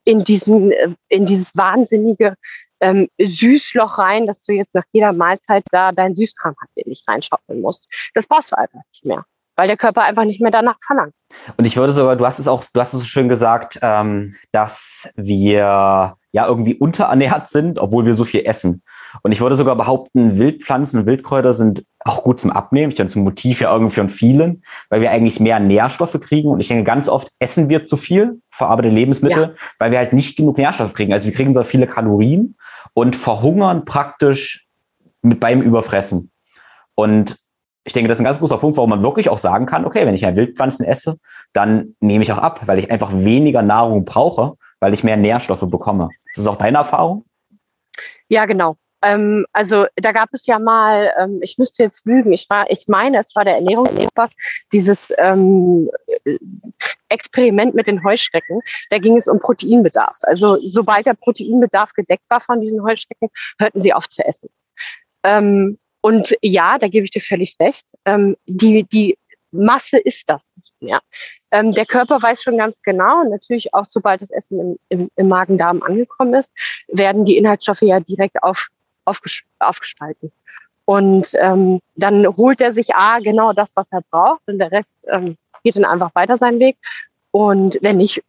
[0.04, 0.72] in diesen,
[1.08, 2.34] in dieses wahnsinnige
[2.80, 7.60] ähm, Süßloch rein, dass du jetzt nach jeder Mahlzeit da dein Süßkram den nicht reinschaufeln
[7.60, 7.88] musst.
[8.14, 9.24] Das brauchst du einfach nicht mehr
[9.56, 11.12] weil der Körper einfach nicht mehr danach verlangt.
[11.56, 14.36] Und ich würde sogar, du hast es auch, du hast es so schön gesagt, ähm,
[14.52, 18.82] dass wir ja irgendwie unterernährt sind, obwohl wir so viel essen.
[19.22, 22.90] Und ich würde sogar behaupten, Wildpflanzen und Wildkräuter sind auch gut zum Abnehmen.
[22.90, 26.50] Ich denke, das Motiv ja irgendwie von vielen, weil wir eigentlich mehr Nährstoffe kriegen.
[26.50, 29.54] Und ich denke, ganz oft essen wir zu viel verarbeitete Lebensmittel, ja.
[29.78, 31.12] weil wir halt nicht genug Nährstoffe kriegen.
[31.12, 32.56] Also wir kriegen so viele Kalorien
[32.92, 34.66] und verhungern praktisch
[35.22, 36.30] mit beim Überfressen.
[36.94, 37.38] Und
[37.86, 40.04] ich denke, das ist ein ganz großer Punkt, warum man wirklich auch sagen kann, okay,
[40.06, 41.18] wenn ich ein Wildpflanzen esse,
[41.52, 45.70] dann nehme ich auch ab, weil ich einfach weniger Nahrung brauche, weil ich mehr Nährstoffe
[45.70, 46.08] bekomme.
[46.24, 47.24] Ist das auch deine Erfahrung?
[48.28, 48.76] Ja, genau.
[49.02, 52.86] Ähm, also da gab es ja mal, ähm, ich müsste jetzt lügen, ich war, ich
[52.88, 54.32] meine, es war der Ernährungskompass,
[54.72, 55.88] dieses ähm,
[57.08, 58.62] Experiment mit den Heuschrecken.
[58.90, 60.16] Da ging es um Proteinbedarf.
[60.22, 63.28] Also sobald der Proteinbedarf gedeckt war von diesen Heuschrecken,
[63.60, 64.48] hörten sie auf zu essen.
[65.22, 67.84] Ähm, und ja, da gebe ich dir völlig recht.
[68.04, 69.18] Ähm, die, die
[69.50, 71.00] Masse ist das nicht mehr.
[71.50, 75.10] Ähm, der Körper weiß schon ganz genau, und natürlich auch sobald das Essen im, im,
[75.16, 76.52] im Magen-Darm angekommen ist,
[76.86, 78.68] werden die Inhaltsstoffe ja direkt auf,
[79.04, 80.30] aufges aufgespalten.
[80.84, 84.96] Und ähm, dann holt er sich A, genau das, was er braucht, und der Rest
[85.08, 86.76] ähm, geht dann einfach weiter seinen Weg.
[87.36, 88.22] Und wenn nicht,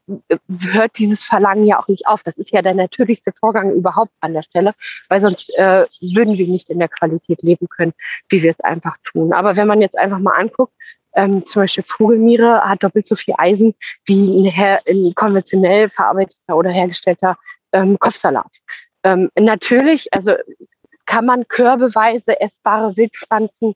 [0.49, 2.23] hört dieses Verlangen ja auch nicht auf.
[2.23, 4.73] Das ist ja der natürlichste Vorgang überhaupt an der Stelle,
[5.07, 7.93] weil sonst äh, würden wir nicht in der Qualität leben können,
[8.27, 9.31] wie wir es einfach tun.
[9.31, 10.73] Aber wenn man jetzt einfach mal anguckt,
[11.15, 16.57] ähm, zum Beispiel Vogelmiere hat doppelt so viel Eisen wie ein, her ein konventionell verarbeiteter
[16.57, 17.37] oder hergestellter
[17.71, 18.57] ähm, Kopfsalat.
[19.03, 20.33] Ähm, natürlich, also
[21.05, 23.73] kann man körbeweise essbare Wildpflanzen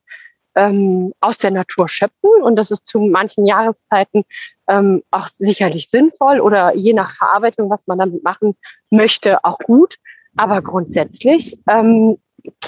[0.56, 4.24] ähm, aus der Natur schöpfen und das ist zu manchen Jahreszeiten
[4.68, 8.56] ähm, auch sicherlich sinnvoll oder je nach Verarbeitung, was man damit machen
[8.90, 9.96] möchte, auch gut.
[10.38, 12.18] Aber grundsätzlich ähm,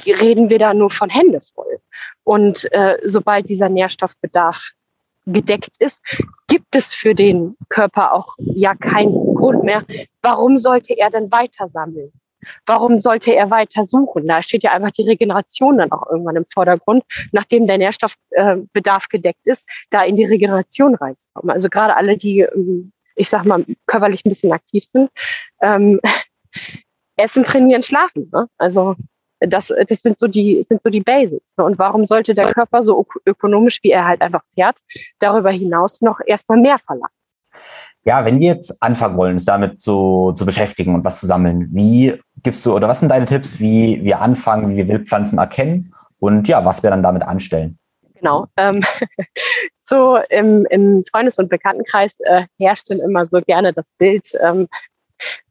[0.05, 1.79] reden wir da nur von Hände voll.
[2.23, 4.71] Und äh, sobald dieser Nährstoffbedarf
[5.25, 6.01] gedeckt ist,
[6.47, 9.85] gibt es für den Körper auch ja keinen Grund mehr.
[10.21, 12.11] Warum sollte er denn weiter sammeln?
[12.65, 14.27] Warum sollte er weiter suchen?
[14.27, 19.45] Da steht ja einfach die Regeneration dann auch irgendwann im Vordergrund, nachdem der Nährstoffbedarf gedeckt
[19.45, 21.51] ist, da in die Regeneration reinzukommen.
[21.51, 25.09] Also gerade alle, die, ähm, ich sag mal, körperlich ein bisschen aktiv sind,
[25.61, 25.99] ähm,
[27.17, 28.29] essen, trainieren, schlafen.
[28.31, 28.47] Ne?
[28.57, 28.95] Also
[29.39, 31.53] das, das sind so die, sind so die Basics.
[31.57, 31.65] Ne?
[31.65, 34.79] Und warum sollte der Körper so ökonomisch, wie er halt einfach fährt,
[35.19, 37.13] darüber hinaus noch erstmal mehr verlangen?
[38.05, 41.69] Ja, wenn wir jetzt anfangen wollen, uns damit so zu beschäftigen und was zu sammeln,
[41.71, 45.93] wie gibst du oder was sind deine Tipps, wie wir anfangen, wie wir Wildpflanzen erkennen
[46.19, 47.77] und ja, was wir dann damit anstellen?
[48.15, 48.47] Genau.
[48.57, 48.83] Ähm,
[49.81, 54.67] so im, im Freundes- und Bekanntenkreis äh, herrscht dann immer so gerne das Bild, ähm,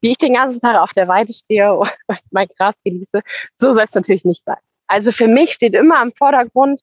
[0.01, 1.91] wie ich den ganzen Tag auf der Weide stehe und
[2.31, 3.21] mein Gras genieße.
[3.57, 4.57] So soll es natürlich nicht sein.
[4.87, 6.81] Also für mich steht immer im Vordergrund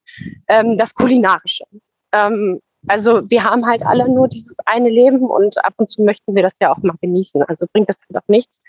[0.47, 1.65] ähm, das Kulinarische.
[2.11, 6.33] Ähm, Also wir haben halt alle nur dieses eine Leben und ab und zu möchten
[6.35, 7.43] wir das ja auch mal genießen.
[7.43, 8.61] Also bringt das halt auch nichts,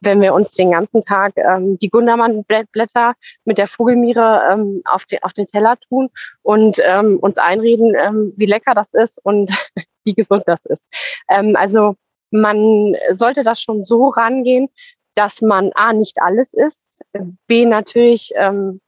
[0.00, 5.22] wenn wir uns den ganzen Tag ähm, die Gundermann-Blätter mit der Vogelmiere ähm, auf, den,
[5.22, 6.10] auf den Teller tun
[6.42, 9.50] und ähm, uns einreden, ähm, wie lecker das ist und
[10.04, 10.84] wie gesund das ist.
[11.30, 11.94] Ähm, also
[12.32, 14.70] man sollte das schon so rangehen,
[15.14, 17.04] dass man A, nicht alles isst,
[17.46, 18.80] B, natürlich ähm,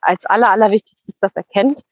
[0.00, 1.82] als aller, allerwichtigstes das erkennt,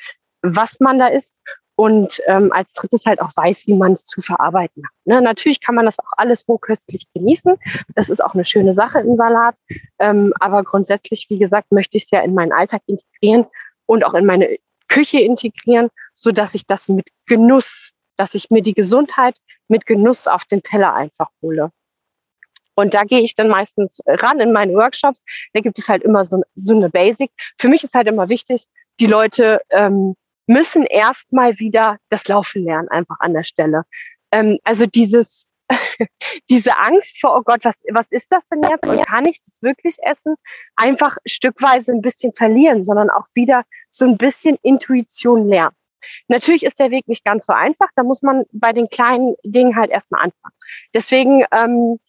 [0.42, 1.40] was man da isst
[1.76, 4.92] und ähm, als drittes halt auch weiß, wie man es zu verarbeiten hat.
[5.04, 5.22] Ne?
[5.22, 7.56] Natürlich kann man das auch alles rohköstlich genießen.
[7.94, 9.56] Das ist auch eine schöne Sache im Salat.
[9.98, 13.46] Ähm, aber grundsätzlich, wie gesagt, möchte ich es ja in meinen Alltag integrieren
[13.87, 14.58] und auch in meine
[14.88, 19.37] Küche integrieren, so dass ich das mit Genuss, dass ich mir die Gesundheit
[19.68, 21.70] mit Genuss auf den Teller einfach hole.
[22.74, 25.24] Und da gehe ich dann meistens ran in meine Workshops.
[25.52, 27.30] Da gibt es halt immer so, so eine Basic.
[27.58, 28.64] Für mich ist halt immer wichtig,
[29.00, 30.14] die Leute ähm,
[30.46, 33.85] müssen erstmal wieder das Laufen lernen, einfach an der Stelle.
[34.31, 35.46] Ähm, also dieses,
[36.50, 39.62] diese Angst vor, oh Gott, was, was ist das denn jetzt und kann ich das
[39.62, 40.35] wirklich essen?
[40.76, 45.76] Einfach stückweise ein bisschen verlieren, sondern auch wieder so ein bisschen Intuition lernen.
[46.28, 49.76] Natürlich ist der Weg nicht ganz so einfach, da muss man bei den kleinen Dingen
[49.76, 50.55] halt erstmal anfangen.
[50.94, 52.00] Deswegen ähm,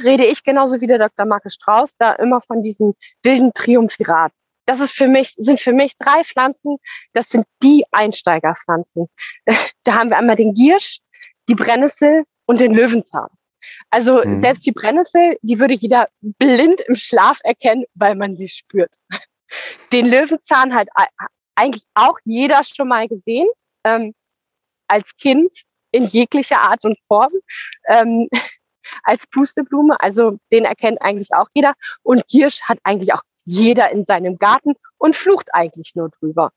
[0.00, 1.26] rede ich genauso wie der Dr.
[1.26, 4.32] Markus Strauß da immer von diesem wilden Triumphirat.
[4.66, 6.76] Das ist für mich, sind für mich drei Pflanzen,
[7.12, 9.08] das sind die Einsteigerpflanzen.
[9.84, 11.00] Da haben wir einmal den Giersch,
[11.48, 13.28] die Brennnessel und den Löwenzahn.
[13.90, 14.40] Also mhm.
[14.40, 18.94] selbst die Brennnessel, die würde jeder blind im Schlaf erkennen, weil man sie spürt.
[19.92, 20.88] Den Löwenzahn hat
[21.56, 23.48] eigentlich auch jeder schon mal gesehen,
[23.84, 24.14] ähm,
[24.86, 25.50] als Kind
[25.90, 27.32] in jeglicher Art und Form.
[27.88, 28.28] Ähm,
[29.04, 31.74] als Pusteblume, also den erkennt eigentlich auch jeder.
[32.02, 36.52] Und Giersch hat eigentlich auch jeder in seinem Garten und flucht eigentlich nur drüber.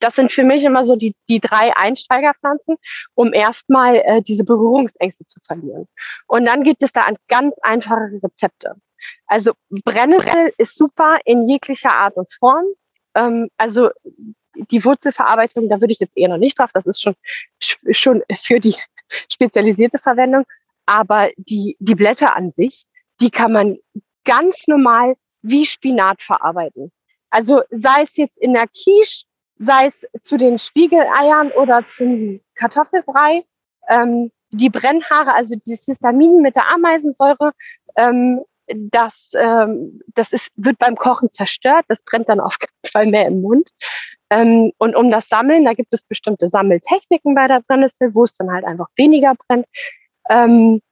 [0.00, 2.76] Das sind für mich immer so die, die drei Einsteigerpflanzen,
[3.14, 5.88] um erstmal äh, diese Berührungsängste zu verlieren.
[6.26, 8.74] Und dann gibt es da an ganz einfache Rezepte.
[9.26, 12.66] Also Brennnessel ist super in jeglicher Art und Form.
[13.14, 13.90] Ähm, also
[14.54, 16.70] die Wurzelverarbeitung, da würde ich jetzt eher noch nicht drauf.
[16.72, 17.14] Das ist schon,
[17.90, 18.74] schon für die
[19.30, 20.44] spezialisierte Verwendung.
[20.86, 22.86] Aber die, die Blätter an sich,
[23.20, 23.78] die kann man
[24.24, 25.16] ganz normal
[25.48, 26.92] wie Spinat verarbeiten.
[27.30, 29.24] Also sei es jetzt in der Quiche,
[29.56, 33.44] sei es zu den Spiegeleiern oder zum Kartoffelbrei.
[33.88, 37.52] Ähm, die Brennhaare, also die Histamin mit der Ameisensäure,
[37.96, 41.84] ähm, das, ähm, das ist, wird beim Kochen zerstört.
[41.88, 43.70] Das brennt dann auf keinen Fall mehr im Mund.
[44.30, 48.34] Ähm, und um das Sammeln, da gibt es bestimmte Sammeltechniken bei der Brennnessel, wo es
[48.34, 49.66] dann halt einfach weniger brennt.
[50.28, 50.85] Ähm, äh,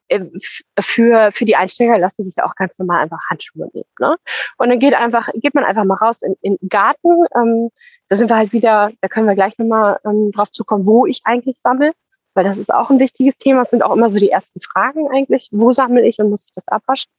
[0.80, 3.88] für, für die Einsteiger lassen sich da auch ganz normal einfach Handschuhe nehmen.
[4.00, 4.16] Ne?
[4.58, 7.24] Und dann geht einfach, geht man einfach mal raus in, in den Garten.
[7.34, 7.70] Ähm,
[8.08, 11.20] da sind wir halt wieder, da können wir gleich nochmal ähm, drauf zukommen, wo ich
[11.24, 11.92] eigentlich sammle
[12.35, 13.62] weil das ist auch ein wichtiges Thema.
[13.62, 15.49] Es sind auch immer so die ersten Fragen eigentlich.
[15.53, 17.11] Wo sammle ich und muss ich das abwaschen?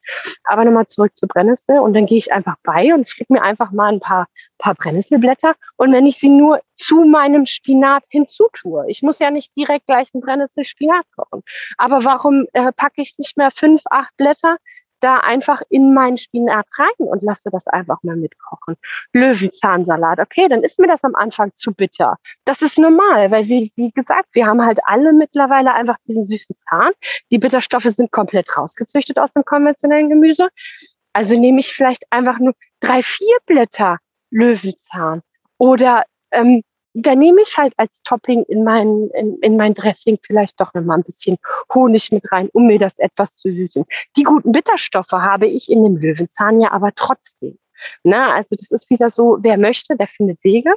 [0.44, 3.72] Aber nochmal zurück zur Brennnessel und dann gehe ich einfach bei und flick mir einfach
[3.72, 4.26] mal ein paar,
[4.58, 5.54] paar Brennnesselblätter.
[5.76, 10.08] Und wenn ich sie nur zu meinem Spinat hinzutue, ich muss ja nicht direkt gleich
[10.14, 11.42] einen Brennnessel-Spinat kochen.
[11.78, 14.58] Aber warum äh, packe ich nicht mehr fünf, acht Blätter
[15.06, 18.74] da einfach in meinen Spinat rein und lasse das einfach mal mitkochen.
[19.12, 22.16] Löwenzahnsalat, okay, dann ist mir das am Anfang zu bitter.
[22.44, 26.56] Das ist normal, weil wie, wie gesagt, wir haben halt alle mittlerweile einfach diesen süßen
[26.56, 26.90] Zahn.
[27.30, 30.48] Die Bitterstoffe sind komplett rausgezüchtet aus dem konventionellen Gemüse.
[31.12, 33.98] Also nehme ich vielleicht einfach nur drei, vier Blätter
[34.30, 35.22] Löwenzahn
[35.58, 36.62] oder ähm,
[36.98, 40.98] da nehme ich halt als Topping in mein, in, in mein Dressing vielleicht doch nochmal
[40.98, 41.36] ein bisschen
[41.74, 43.84] Honig mit rein, um mir das etwas zu süßen.
[44.16, 47.58] Die guten Bitterstoffe habe ich in dem Löwenzahn ja aber trotzdem.
[48.02, 50.74] Na, also das ist wieder so, wer möchte, der findet Wege.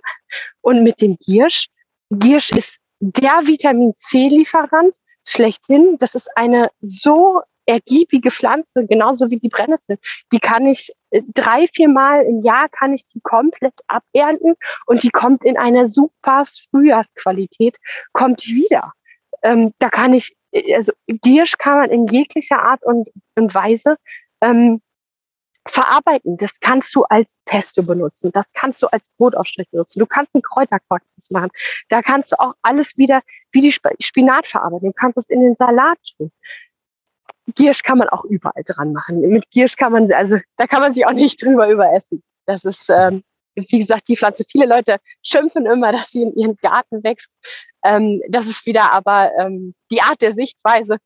[0.60, 1.70] Und mit dem Giersch,
[2.10, 4.94] Giersch ist der Vitamin C-Lieferant
[5.26, 5.96] schlechthin.
[6.00, 9.98] Das ist eine so ergiebige Pflanze, genauso wie die Brennnessel.
[10.32, 14.56] Die kann ich äh, drei, vier Mal im Jahr kann ich die komplett abernten
[14.88, 17.78] und die kommt in einer super Frühjahrsqualität,
[18.12, 18.94] kommt wieder.
[19.44, 23.98] Ähm, da kann ich, äh, also Giersch kann man in jeglicher Art und, und Weise
[24.42, 24.82] ähm,
[25.68, 26.38] verarbeiten.
[26.38, 28.32] Das kannst du als Pesto benutzen.
[28.34, 30.00] Das kannst du als Brotaufstrich benutzen.
[30.00, 31.50] Du kannst einen Kräutercocktails machen.
[31.90, 34.90] Da kannst du auch alles wieder wie die Spinat verarbeiten.
[34.90, 36.32] Du kannst es in den Salat tun.
[37.56, 39.22] Giersch kann man auch überall dran machen.
[39.22, 42.24] Mit Giersch kann man, also da kann man sich auch nicht drüber überessen.
[42.46, 43.24] Das ist, ähm,
[43.56, 44.44] wie gesagt, die Pflanze.
[44.50, 47.38] Viele Leute schimpfen immer, dass sie in ihren Garten wächst.
[47.84, 50.98] Ähm, das ist wieder aber ähm, die Art der Sichtweise.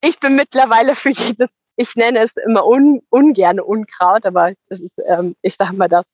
[0.00, 4.98] Ich bin mittlerweile für jedes ich nenne es immer un, ungerne Unkraut, aber das ist,
[5.06, 6.04] ähm, ich sage mal, das,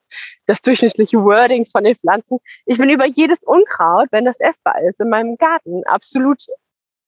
[0.47, 2.39] das durchschnittliche Wording von den Pflanzen.
[2.67, 6.45] Ich bin über jedes Unkraut, wenn das essbar ist, in meinem Garten absolut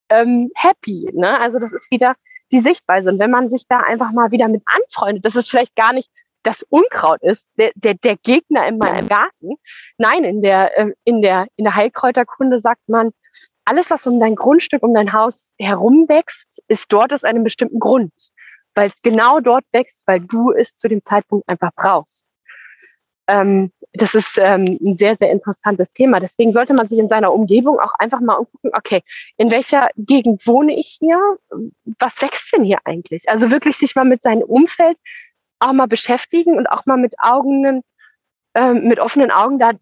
[0.08, 1.10] ähm, happy.
[1.12, 1.38] Ne?
[1.38, 2.14] Also das ist wieder
[2.52, 3.10] die Sichtweise.
[3.10, 6.10] Und wenn man sich da einfach mal wieder mit anfreundet, das ist vielleicht gar nicht
[6.46, 9.56] das Unkraut ist, der, der, der Gegner in meinem Garten.
[9.98, 13.10] Nein, in der, äh, in der, in der Heilkräuterkunde sagt man,
[13.64, 17.80] alles, was um dein Grundstück, um dein Haus herum wächst, ist dort aus einem bestimmten
[17.80, 18.12] Grund.
[18.76, 22.24] Weil es genau dort wächst, weil du es zu dem Zeitpunkt einfach brauchst.
[23.26, 26.20] Ähm, das ist ähm, ein sehr, sehr interessantes Thema.
[26.20, 29.02] Deswegen sollte man sich in seiner Umgebung auch einfach mal umgucken, okay,
[29.36, 31.20] in welcher Gegend wohne ich hier?
[31.98, 33.28] Was wächst denn hier eigentlich?
[33.28, 34.98] Also wirklich sich mal mit seinem Umfeld
[35.58, 37.82] auch mal beschäftigen und auch mal mit Augen,
[38.54, 39.72] ähm, mit offenen Augen da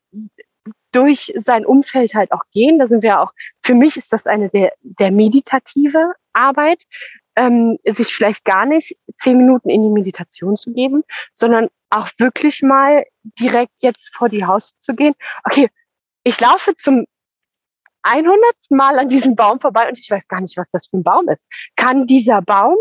[0.93, 2.79] durch sein Umfeld halt auch gehen.
[2.79, 6.83] Da sind wir auch, für mich ist das eine sehr, sehr meditative Arbeit,
[7.37, 12.63] ähm, sich vielleicht gar nicht zehn Minuten in die Meditation zu geben, sondern auch wirklich
[12.63, 15.15] mal direkt jetzt vor die Haus zu gehen.
[15.45, 15.69] Okay,
[16.25, 17.07] ich laufe zum
[18.03, 18.37] 100.
[18.71, 21.29] Mal an diesem Baum vorbei und ich weiß gar nicht, was das für ein Baum
[21.29, 21.47] ist.
[21.77, 22.77] Kann dieser Baum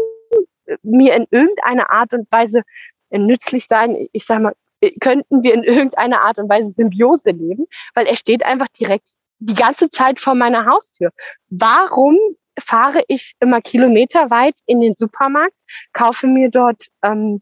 [0.82, 2.64] mir in irgendeiner Art und Weise
[3.10, 4.08] nützlich sein?
[4.12, 4.56] Ich sage mal,
[5.00, 9.56] könnten wir in irgendeiner Art und Weise Symbiose leben, weil er steht einfach direkt die
[9.56, 11.12] ganze Zeit vor meiner Haustür.
[11.50, 12.18] Warum
[12.60, 15.56] fahre ich immer kilometerweit in den Supermarkt,
[15.94, 17.42] kaufe mir dort ähm,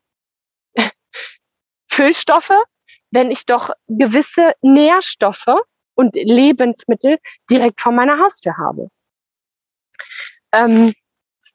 [1.89, 2.53] Füllstoffe,
[3.11, 5.55] wenn ich doch gewisse Nährstoffe
[5.95, 7.17] und Lebensmittel
[7.49, 8.87] direkt vor meiner Haustür habe?
[10.53, 10.93] Ähm,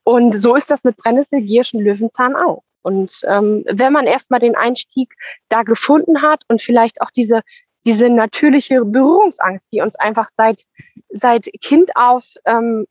[0.04, 2.62] und so ist das mit Brennnessel, Gierschen, Löwenzahn auch.
[2.82, 5.12] Und ähm, wenn man erstmal den Einstieg
[5.48, 7.40] da gefunden hat und vielleicht auch diese,
[7.84, 10.62] diese natürliche Berührungsangst, die uns einfach seit,
[11.08, 12.86] seit Kind auf ähm,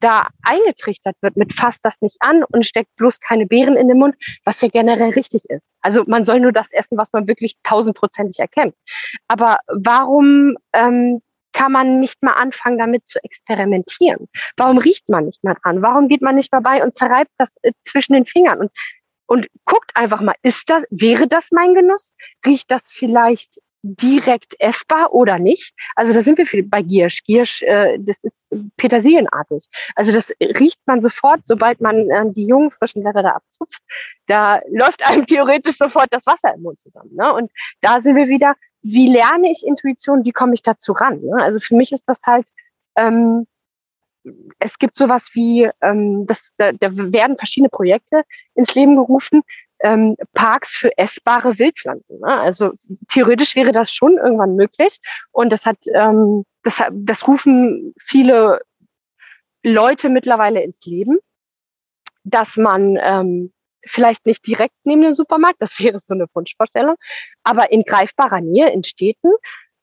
[0.00, 3.98] da eingetrichtert wird mit fasst das nicht an und steckt bloß keine Beeren in den
[3.98, 5.62] Mund, was ja generell richtig ist.
[5.80, 8.74] Also man soll nur das essen, was man wirklich tausendprozentig erkennt.
[9.28, 14.28] Aber warum ähm, kann man nicht mal anfangen, damit zu experimentieren?
[14.56, 15.82] Warum riecht man nicht mal an?
[15.82, 18.60] Warum geht man nicht mal bei und zerreibt das äh, zwischen den Fingern?
[18.60, 18.70] Und
[19.30, 22.14] und guckt einfach mal, ist das, wäre das mein Genuss?
[22.46, 25.72] Riecht das vielleicht direkt essbar oder nicht?
[25.94, 27.22] Also da sind wir bei Giersch.
[27.24, 29.66] Giersch, äh, das ist petersilienartig.
[29.94, 33.82] Also das riecht man sofort, sobald man äh, die jungen frischen Blätter da abzupft.
[34.26, 37.14] Da läuft einem theoretisch sofort das Wasser im Mund zusammen.
[37.14, 37.32] Ne?
[37.32, 41.20] Und da sind wir wieder, wie lerne ich Intuition, wie komme ich dazu ran?
[41.20, 41.42] Ne?
[41.42, 42.48] Also für mich ist das halt
[42.96, 43.46] ähm,
[44.58, 49.42] es gibt sowas wie, ähm, das, da, da werden verschiedene Projekte ins Leben gerufen,
[49.80, 52.20] ähm, Parks für essbare Wildpflanzen.
[52.20, 52.40] Ne?
[52.40, 52.72] Also
[53.08, 54.98] theoretisch wäre das schon irgendwann möglich.
[55.30, 58.60] Und das hat, ähm, das, das rufen viele
[59.62, 61.18] Leute mittlerweile ins Leben,
[62.24, 63.52] dass man ähm,
[63.84, 66.96] vielleicht nicht direkt neben dem Supermarkt, das wäre so eine Wunschvorstellung,
[67.42, 69.30] aber in greifbarer Nähe in Städten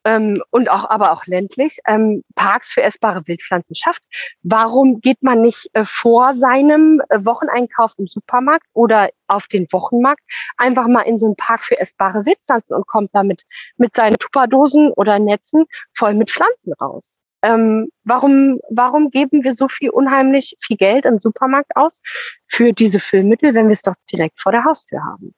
[0.05, 4.03] ähm, und auch aber auch ländlich ähm, Parks für essbare Wildpflanzen schafft.
[4.43, 10.21] Warum geht man nicht äh, vor seinem äh, Wocheneinkauf im Supermarkt oder auf den Wochenmarkt
[10.57, 13.43] einfach mal in so einen Park für essbare Wildpflanzen und kommt damit
[13.77, 17.19] mit seinen Tupperdosen oder Netzen voll mit Pflanzen raus?
[17.41, 22.01] Ähm, warum, warum geben wir so viel unheimlich viel Geld im Supermarkt aus
[22.47, 25.35] für diese Füllmittel, wenn wir es doch direkt vor der Haustür haben?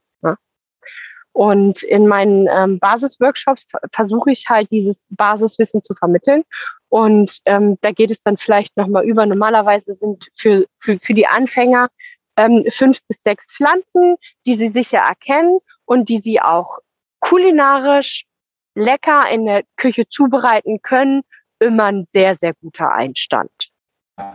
[1.38, 6.43] Und in meinen ähm, Basisworkshops versuche ich halt dieses Basiswissen zu vermitteln.
[6.89, 9.23] Und ähm, da geht es dann vielleicht nochmal über.
[9.23, 11.89] Normalerweise sind für, für, für die Anfänger
[12.38, 14.15] ähm, fünf bis sechs Pflanzen,
[14.47, 16.80] die sie sicher erkennen und die sie auch
[17.19, 18.26] kulinarisch
[18.73, 21.21] lecker in der Küche zubereiten können,
[21.60, 23.52] immer ein sehr, sehr guter Einstand.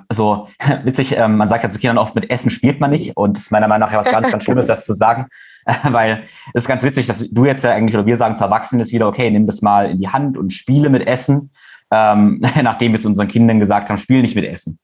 [0.09, 0.49] Also
[0.85, 3.17] witzig, ähm, man sagt ja zu Kindern oft, mit Essen spielt man nicht.
[3.17, 5.27] Und es ist meiner Meinung nach was ganz, ganz Schlimmes, das zu sagen.
[5.85, 8.81] Weil es ist ganz witzig, dass du jetzt ja eigentlich, oder wir sagen zu Erwachsenen
[8.81, 11.51] ist wieder, okay, nimm das mal in die Hand und spiele mit Essen.
[11.91, 14.79] Ähm, nachdem wir es unseren Kindern gesagt haben, spiel nicht mit Essen.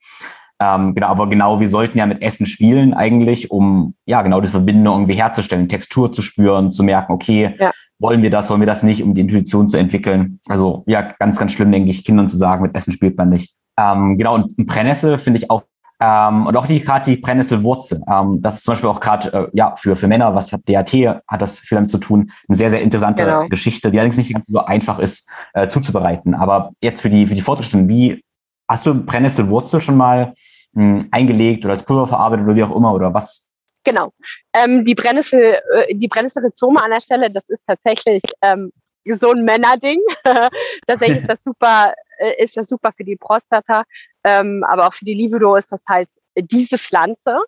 [0.61, 4.51] Ähm, genau, aber genau, wir sollten ja mit Essen spielen eigentlich, um ja genau diese
[4.51, 7.71] Verbindung irgendwie herzustellen, Textur zu spüren, zu merken, okay, ja.
[7.97, 10.39] wollen wir das, wollen wir das nicht, um die Intuition zu entwickeln.
[10.49, 13.55] Also ja, ganz, ganz schlimm, denke ich, Kindern zu sagen, mit Essen spielt man nicht.
[13.79, 15.63] Ähm, genau, und Brennnessel finde ich auch
[16.01, 18.01] ähm, und auch die gerade die Brennnesselwurzel.
[18.09, 20.93] Ähm, das ist zum Beispiel auch gerade äh, ja für für Männer, was hat DAT
[20.93, 22.31] hat das viel damit zu tun.
[22.47, 23.47] Eine sehr sehr interessante genau.
[23.47, 26.35] Geschichte, die allerdings nicht so einfach ist äh, zuzubereiten.
[26.35, 28.23] Aber jetzt für die für die Fortgeschrittenen, wie
[28.69, 30.33] hast du Brennnesselwurzel schon mal
[30.73, 33.47] mh, hm, eingelegt oder als Pulver verarbeitet oder wie auch immer oder was?
[33.83, 34.13] Genau.
[34.53, 38.71] Ähm, die Brennnessel äh, die Brennnesselrhizome an der Stelle, das ist tatsächlich ähm,
[39.19, 39.99] so ein Männerding.
[40.87, 43.83] Tatsächlich ist das super, äh, ist das super für die Prostata,
[44.23, 47.39] ähm, aber auch für die Libido ist das halt diese Pflanze.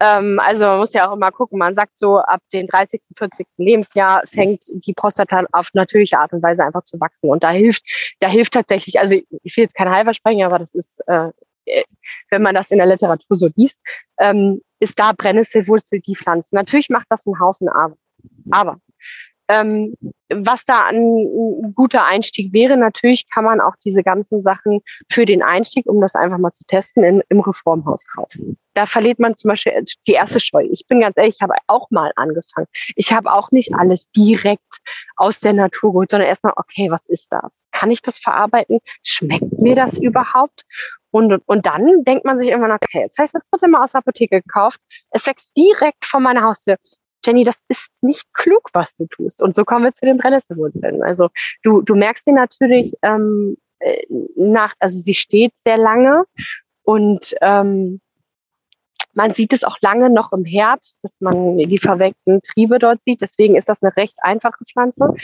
[0.00, 1.58] Ähm, also man muss ja auch immer gucken.
[1.58, 3.46] Man sagt so, ab dem 30., 40.
[3.58, 7.30] Lebensjahr fängt die Prostata auf natürliche Art und Weise einfach zu wachsen.
[7.30, 7.82] Und da hilft,
[8.20, 11.30] da hilft tatsächlich, also ich will jetzt kein Heilversprechen, aber das ist, äh,
[12.30, 13.80] wenn man das in der Literatur so liest,
[14.18, 16.54] ähm, ist da Brennnesselwurzel die Pflanze.
[16.54, 17.98] Natürlich macht das einen Haufen Arbeit.
[18.50, 18.80] Aber
[19.50, 19.96] ähm,
[20.32, 24.80] was da ein, guter Einstieg wäre, natürlich kann man auch diese ganzen Sachen
[25.10, 28.56] für den Einstieg, um das einfach mal zu testen, in, im Reformhaus kaufen.
[28.74, 29.72] Da verliert man zum Beispiel
[30.06, 30.62] die erste Scheu.
[30.70, 32.68] Ich bin ganz ehrlich, ich habe auch mal angefangen.
[32.94, 34.72] Ich habe auch nicht alles direkt
[35.16, 37.64] aus der Natur geholt, sondern erstmal, okay, was ist das?
[37.72, 38.78] Kann ich das verarbeiten?
[39.02, 40.64] Schmeckt mir das überhaupt?
[41.10, 43.98] Und, und dann denkt man sich irgendwann, okay, jetzt heißt das dritte Mal aus der
[43.98, 44.80] Apotheke gekauft.
[45.10, 46.76] Es wächst direkt vor meiner Haustür.
[47.24, 49.42] Jenny, das ist nicht klug, was du tust.
[49.42, 51.02] Und so kommen wir zu den Brennnesselwurzeln.
[51.02, 51.28] Also
[51.62, 54.02] du, du merkst sie natürlich ähm, äh,
[54.36, 56.24] nach, also sie steht sehr lange
[56.82, 58.00] und ähm,
[59.12, 63.20] man sieht es auch lange noch im Herbst, dass man die verwelkten Triebe dort sieht.
[63.20, 65.14] Deswegen ist das eine recht einfache Pflanze.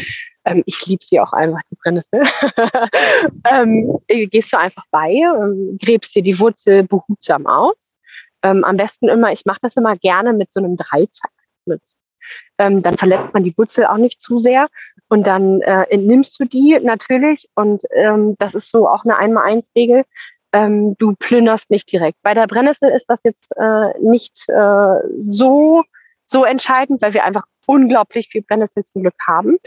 [0.44, 2.22] Ähm, ich liebe sie auch einfach, die Brennnessel.
[3.52, 7.96] ähm, gehst du einfach bei, ähm, gräbst dir die Wurzel behutsam aus.
[8.42, 11.30] Ähm, am besten immer, ich mache das immer gerne mit so einem Dreizack
[11.66, 11.82] mit.
[12.58, 14.68] Ähm, dann verletzt man die Wurzel auch nicht zu sehr
[15.08, 20.04] und dann äh, entnimmst du die natürlich und ähm, das ist so auch eine Einmal-Eins-Regel.
[20.52, 22.18] Ähm, du plünderst nicht direkt.
[22.22, 25.84] Bei der Brennnessel ist das jetzt äh, nicht äh, so,
[26.24, 29.58] so entscheidend, weil wir einfach unglaublich viel Brennnessel zum Glück haben.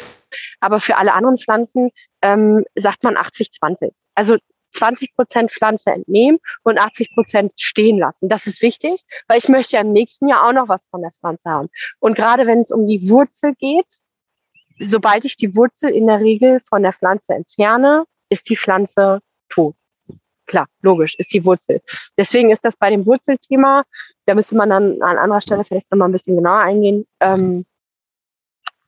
[0.59, 1.91] Aber für alle anderen Pflanzen
[2.21, 3.91] ähm, sagt man 80-20.
[4.15, 4.37] Also
[4.71, 8.29] 20 Prozent Pflanze entnehmen und 80 Prozent stehen lassen.
[8.29, 11.11] Das ist wichtig, weil ich möchte ja im nächsten Jahr auch noch was von der
[11.11, 11.69] Pflanze haben.
[11.99, 14.01] Und gerade wenn es um die Wurzel geht,
[14.79, 19.75] sobald ich die Wurzel in der Regel von der Pflanze entferne, ist die Pflanze tot.
[20.45, 21.81] Klar, logisch, ist die Wurzel.
[22.17, 23.83] Deswegen ist das bei dem Wurzelthema,
[24.25, 27.65] da müsste man dann an anderer Stelle vielleicht nochmal ein bisschen genauer eingehen, ähm,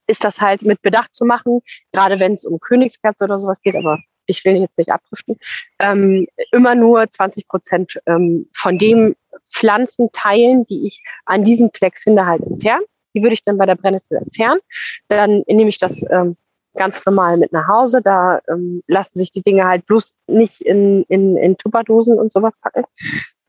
[0.07, 1.61] ist das halt mit Bedacht zu machen,
[1.91, 3.99] gerade wenn es um Königskerze oder sowas geht, aber
[4.31, 5.37] ich will jetzt nicht abdriften,
[5.79, 9.15] ähm, immer nur 20 Prozent ähm, von dem
[9.51, 12.85] Pflanzenteilen, die ich an diesem Fleck finde, halt entfernen.
[13.13, 14.61] Die würde ich dann bei der Brennnessel entfernen.
[15.09, 16.37] Dann nehme ich das ähm,
[16.75, 18.01] ganz normal mit nach Hause.
[18.01, 22.53] Da ähm, lassen sich die Dinge halt bloß nicht in, in, in Tupperdosen und sowas
[22.61, 22.85] packen,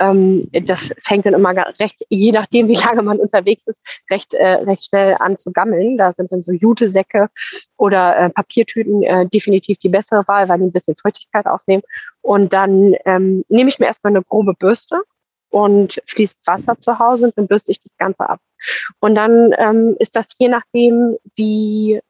[0.03, 3.81] ähm, das fängt dann immer recht, je nachdem, wie lange man unterwegs ist,
[4.11, 5.97] recht, äh, recht schnell an zu gammeln.
[5.97, 7.29] Da sind dann so Jutesäcke
[7.77, 11.83] oder äh, Papiertüten äh, definitiv die bessere Wahl, weil die ein bisschen Feuchtigkeit aufnehmen.
[12.21, 15.03] Und dann ähm, nehme ich mir erstmal eine grobe Bürste
[15.51, 18.41] und fließt Wasser zu Hause und dann bürste ich das Ganze ab.
[19.01, 22.01] Und dann ähm, ist das je nachdem, wie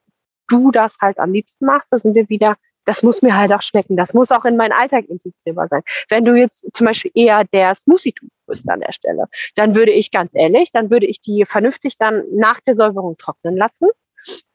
[0.49, 3.63] du das halt am liebsten machst, da sind wir wieder das muss mir halt auch
[3.63, 3.97] schmecken.
[3.97, 5.83] Das muss auch in meinen Alltag integrierbar sein.
[6.09, 10.11] Wenn du jetzt zum Beispiel eher der Smoothie-Typ bist an der Stelle, dann würde ich
[10.11, 13.89] ganz ehrlich, dann würde ich die vernünftig dann nach der Säuberung trocknen lassen,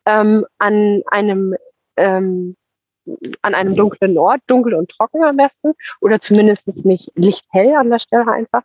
[0.05, 1.55] ähm, an einem
[1.95, 2.55] ähm,
[3.41, 7.99] an einem dunklen Ort, dunkel und trocken am besten, oder zumindest nicht lichthell an der
[7.99, 8.63] Stelle einfach,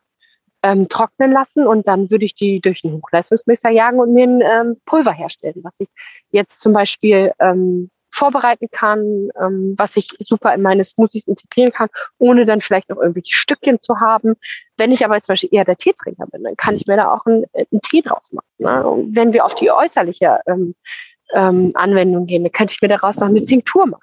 [0.63, 4.41] ähm, trocknen lassen und dann würde ich die durch einen Hochleistungsmixer jagen und mir ein
[4.41, 5.89] ähm, Pulver herstellen, was ich
[6.31, 11.89] jetzt zum Beispiel ähm, vorbereiten kann, ähm, was ich super in meine Smoothies integrieren kann,
[12.19, 14.37] ohne dann vielleicht noch irgendwie die Stückchen zu haben.
[14.77, 17.25] Wenn ich aber zum Beispiel eher der Teetrinker bin, dann kann ich mir da auch
[17.27, 18.47] einen, einen Tee draus machen.
[18.59, 18.87] Ne?
[18.87, 20.75] Und wenn wir auf die äußerliche ähm,
[21.33, 24.03] ähm, Anwendung gehen, dann könnte ich mir daraus noch eine Tinktur machen.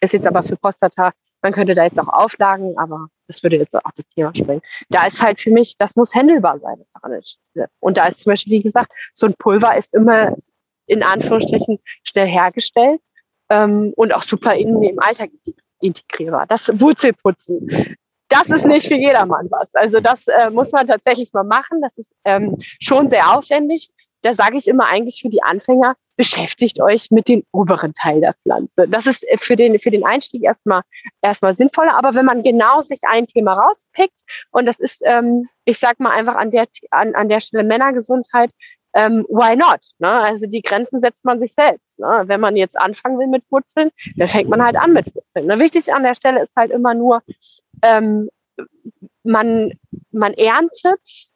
[0.00, 3.74] Ist jetzt aber für Prostata, man könnte da jetzt auch Auflagen, aber das würde jetzt
[3.74, 4.60] auch das Thema springen.
[4.90, 6.84] Da ist halt für mich, das muss händelbar sein.
[7.80, 10.36] Und da ist zum Beispiel, wie gesagt, so ein Pulver ist immer
[10.86, 13.00] in Anführungsstrichen schnell hergestellt
[13.50, 15.30] ähm, und auch super in im Alltag
[15.80, 16.46] integrierbar.
[16.46, 17.96] Das Wurzelputzen,
[18.28, 19.74] das ist nicht für jedermann was.
[19.74, 21.80] Also das äh, muss man tatsächlich mal machen.
[21.82, 23.88] Das ist ähm, schon sehr aufwendig.
[24.22, 28.34] Da sage ich immer eigentlich für die Anfänger, beschäftigt euch mit dem oberen Teil der
[28.34, 28.88] Pflanze.
[28.88, 30.82] Das ist für den, für den Einstieg erstmal,
[31.22, 31.96] erstmal sinnvoller.
[31.96, 34.20] Aber wenn man genau sich ein Thema rauspickt,
[34.50, 38.50] und das ist, ähm, ich sag mal einfach an der, an, an der Stelle Männergesundheit,
[38.98, 39.80] ähm, why not?
[39.98, 40.08] Ne?
[40.08, 42.00] Also die Grenzen setzt man sich selbst.
[42.00, 42.24] Ne?
[42.26, 45.46] Wenn man jetzt anfangen will mit Wurzeln, dann fängt man halt an mit Wurzeln.
[45.46, 45.60] Ne?
[45.60, 47.22] Wichtig an der Stelle ist halt immer nur,
[47.84, 48.28] ähm,
[49.22, 49.72] man,
[50.10, 51.30] man erntet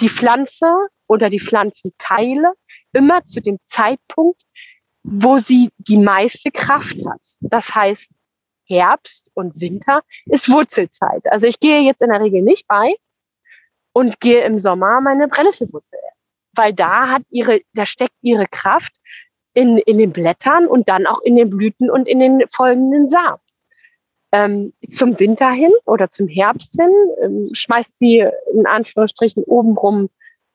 [0.00, 0.70] die Pflanze
[1.06, 2.52] oder die Pflanzenteile
[2.92, 4.42] immer zu dem Zeitpunkt,
[5.02, 7.36] wo sie die meiste Kraft hat.
[7.40, 8.12] Das heißt,
[8.66, 11.32] Herbst und Winter ist Wurzelzeit.
[11.32, 12.94] Also ich gehe jetzt in der Regel nicht bei
[13.94, 15.98] und gehe im Sommer meine Brennnesselwurzel
[16.54, 18.96] weil da hat ihre, da steckt ihre Kraft
[19.54, 23.40] in, in den Blättern und dann auch in den Blüten und in den folgenden Samen.
[24.30, 26.92] Ähm, zum Winter hin oder zum Herbst hin
[27.22, 30.10] ähm, schmeißt sie in Anführungsstrichen obenrum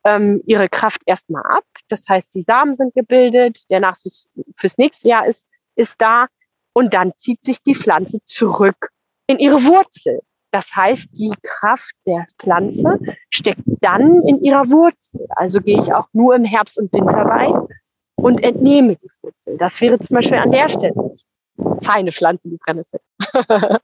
[0.05, 1.65] ähm, ihre Kraft erstmal ab.
[1.87, 6.27] Das heißt, die Samen sind gebildet, der Nachwuchs fürs nächste Jahr ist, ist da
[6.73, 8.89] und dann zieht sich die Pflanze zurück
[9.27, 10.21] in ihre Wurzel.
[10.53, 12.99] Das heißt, die Kraft der Pflanze
[13.31, 15.25] steckt dann in ihrer Wurzel.
[15.29, 17.67] Also gehe ich auch nur im Herbst und Winter rein
[18.15, 19.57] und entnehme die Wurzel.
[19.57, 21.15] Das wäre zum Beispiel an der Stelle
[21.81, 22.99] feine Pflanze, die Brennnessel.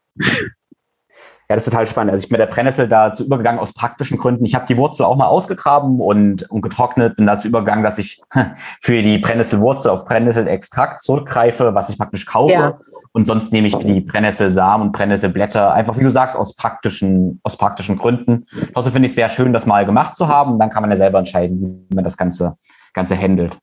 [1.49, 2.11] Ja, das ist total spannend.
[2.13, 4.45] Also ich bin mit der Brennnessel dazu übergegangen aus praktischen Gründen.
[4.45, 8.21] Ich habe die Wurzel auch mal ausgegraben und, und getrocknet und dazu übergegangen, dass ich
[8.81, 12.53] für die Brennnesselwurzel auf Brennnesselextrakt zurückgreife, was ich praktisch kaufe.
[12.53, 12.79] Ja.
[13.13, 17.57] Und sonst nehme ich die Brennnesselsamen und Brennnesselblätter, einfach wie du sagst, aus praktischen, aus
[17.57, 18.45] praktischen Gründen.
[18.75, 20.59] Trotzdem finde ich es sehr schön, das mal gemacht zu haben.
[20.59, 22.57] Dann kann man ja selber entscheiden, wie man das Ganze,
[22.93, 23.57] Ganze handelt.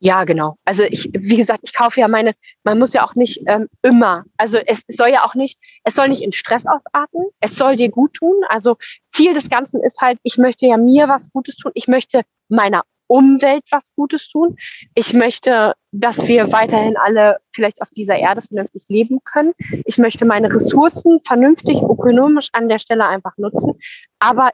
[0.00, 0.56] Ja, genau.
[0.64, 4.24] Also ich, wie gesagt, ich kaufe ja meine, man muss ja auch nicht ähm, immer,
[4.36, 7.90] also es soll ja auch nicht, es soll nicht in Stress ausarten, es soll dir
[7.90, 8.42] gut tun.
[8.48, 8.76] Also
[9.08, 12.84] Ziel des Ganzen ist halt, ich möchte ja mir was Gutes tun, ich möchte meiner
[13.08, 14.56] Umwelt was Gutes tun.
[14.94, 19.54] Ich möchte, dass wir weiterhin alle vielleicht auf dieser Erde vernünftig leben können.
[19.86, 23.72] Ich möchte meine Ressourcen vernünftig, ökonomisch an der Stelle einfach nutzen.
[24.18, 24.50] Aber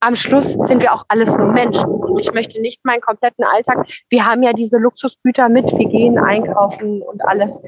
[0.00, 1.88] am Schluss sind wir auch alles nur Menschen.
[1.90, 6.18] Und ich möchte nicht meinen kompletten Alltag, wir haben ja diese Luxusgüter mit, wir gehen
[6.18, 7.62] einkaufen und alles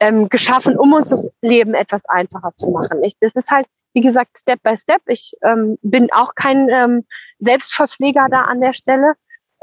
[0.00, 3.02] ähm, geschaffen, um uns das Leben etwas einfacher zu machen.
[3.02, 5.00] Ich, das ist halt, wie gesagt, Step by Step.
[5.06, 7.04] Ich ähm, bin auch kein ähm,
[7.38, 9.14] Selbstverpfleger da an der Stelle.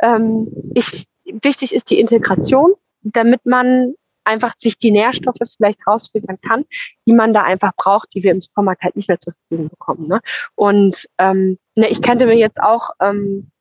[0.01, 3.93] Ähm, ich, wichtig ist die Integration, damit man
[4.25, 6.65] einfach sich die Nährstoffe vielleicht rausfiltern kann,
[7.05, 10.07] die man da einfach braucht, die wir im Supermarkt halt nicht mehr zur Verfügung bekommen.
[10.07, 10.21] Ne?
[10.55, 13.51] Und ähm, ne, ich könnte mir jetzt auch ähm,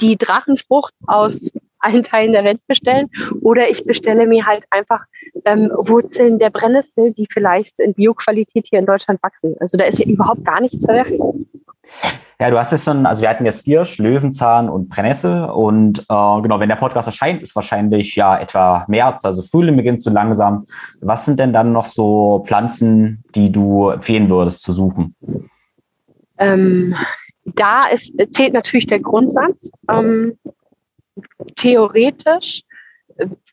[0.00, 3.08] die Drachenfrucht aus allen Teilen der Welt bestellen
[3.40, 5.04] oder ich bestelle mir halt einfach
[5.44, 9.54] ähm, Wurzeln der Brennnessel, die vielleicht in Bioqualität hier in Deutschland wachsen.
[9.60, 11.40] Also da ist ja überhaupt gar nichts Verwerfliches.
[12.40, 16.02] Ja, du hast es schon, also wir hatten jetzt Giersch, Löwenzahn und Brennnessel und äh,
[16.40, 20.64] genau, wenn der Podcast erscheint, ist wahrscheinlich ja etwa März, also Frühling beginnt so langsam.
[21.00, 25.16] Was sind denn dann noch so Pflanzen, die du empfehlen würdest zu suchen?
[26.38, 26.94] Ähm,
[27.44, 29.70] da ist, zählt natürlich der Grundsatz.
[29.90, 30.38] Ähm,
[31.56, 32.62] theoretisch,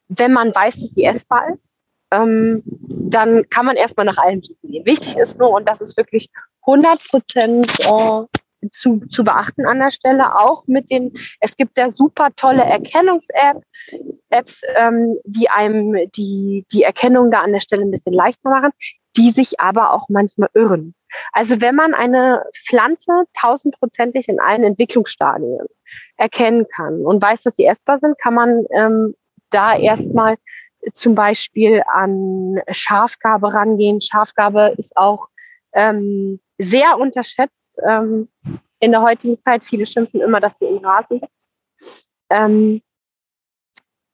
[0.10, 1.80] wenn man weiß, dass sie essbar ist,
[2.12, 4.86] ähm, dann kann man erstmal nach allem suchen gehen.
[4.86, 6.30] Wichtig ist nur, und das ist wirklich
[6.68, 8.40] 100 Prozent äh,
[8.72, 13.63] zu, zu beachten an der Stelle, auch mit den, es gibt ja super tolle Erkennungs-App,
[14.30, 18.72] Apps, ähm, die einem die, die Erkennung da an der Stelle ein bisschen leichter machen,
[19.18, 20.93] die sich aber auch manchmal irren.
[21.32, 25.66] Also wenn man eine Pflanze tausendprozentig in allen Entwicklungsstadien
[26.18, 29.16] erkennen kann und weiß, dass sie essbar sind, kann man ähm,
[29.49, 30.36] da erstmal
[30.93, 34.01] zum Beispiel an Schafgabe rangehen.
[34.01, 35.30] Schafgabe ist auch
[35.74, 38.30] ähm, sehr unterschätzt ähm,
[38.80, 39.64] in der heutigen Zeit.
[39.64, 41.53] Viele schimpfen immer, dass sie im Rasen wächst.
[42.30, 42.82] Ähm,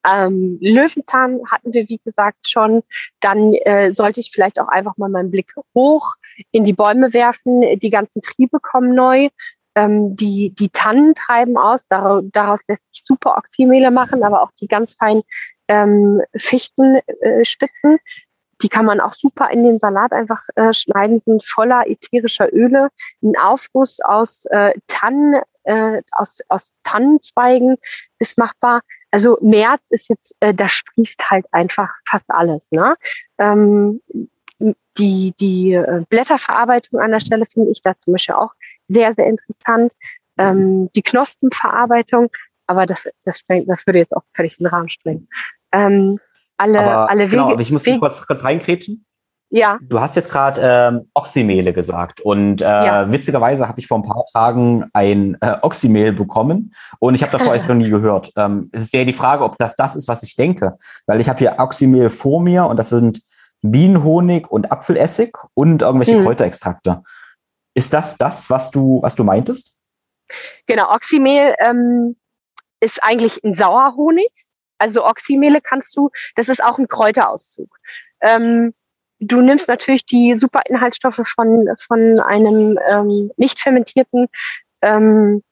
[0.08, 2.84] ähm, Löwenzahn hatten wir, wie gesagt, schon.
[3.20, 6.16] Dann äh, sollte ich vielleicht auch einfach mal meinen Blick hoch
[6.52, 7.62] in die Bäume werfen.
[7.80, 9.30] Die ganzen Triebe kommen neu.
[9.76, 11.88] Ähm, die, die Tannen treiben aus.
[11.88, 15.24] Daraus, daraus lässt sich super Oxymehle machen, aber auch die ganz feinen
[15.68, 17.96] ähm, Fichtenspitzen.
[17.96, 18.00] Äh,
[18.62, 22.90] die kann man auch super in den Salat einfach äh, schneiden, sind voller ätherischer Öle.
[23.22, 27.78] Ein Aufguss aus äh, Tannen, äh, aus, aus Tannenzweigen
[28.20, 28.82] ist machbar.
[29.12, 32.72] Also März ist jetzt, äh, da sprießt halt einfach fast alles.
[32.72, 32.96] Ne?
[33.38, 34.02] Ähm,
[34.98, 38.54] die die äh, Blätterverarbeitung an der Stelle finde ich da zum Beispiel auch
[38.88, 39.94] sehr, sehr interessant.
[40.38, 42.30] Ähm, die Knospenverarbeitung,
[42.68, 45.28] aber das, das, das würde jetzt auch völlig den Rahmen sprengen.
[45.72, 46.20] Ähm,
[46.62, 47.38] alle, aber, alle genau, Wege.
[47.38, 49.06] Genau, aber ich muss Wege, kurz, kurz reinkrätschen.
[49.54, 49.80] Ja.
[49.82, 53.12] Du hast jetzt gerade ähm, Oxymehle gesagt und äh, ja.
[53.12, 57.52] witzigerweise habe ich vor ein paar Tagen ein äh, Oxymehl bekommen und ich habe davor
[57.52, 58.32] erst noch nie gehört.
[58.38, 61.28] Ähm, es ist ja die Frage, ob das das ist, was ich denke, weil ich
[61.28, 63.22] habe hier Oxymehl vor mir und das sind
[63.62, 66.24] Bienenhonig und Apfelessig und irgendwelche hm.
[66.24, 67.04] Kräuterextrakte.
[67.74, 69.76] Ist das das, was du was du meintest?
[70.66, 72.16] Genau, Oxymehl ähm,
[72.80, 74.32] ist eigentlich ein Sauerhonig.
[74.82, 77.70] Also Oxymehle kannst du, das ist auch ein Kräuterauszug.
[78.22, 78.74] Ähm,
[79.20, 84.28] du nimmst natürlich die super Inhaltsstoffe von, von einem ähm, nicht fermentierten,
[84.82, 85.44] ähm,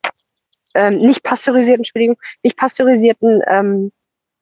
[0.74, 3.92] ähm, nicht pasteurisierten, Entschuldigung, nicht pasteurisierten ähm,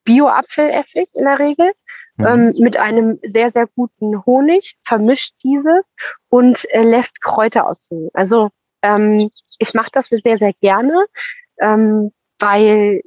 [0.06, 1.72] Bio-Apfelessig in der Regel
[2.16, 2.26] mhm.
[2.26, 5.94] ähm, mit einem sehr, sehr guten Honig, vermischt dieses
[6.30, 8.10] und äh, lässt Kräuter aussehen.
[8.14, 8.50] Also
[8.82, 9.30] ähm,
[9.60, 11.06] ich mache das sehr, sehr gerne,
[11.60, 13.02] ähm, weil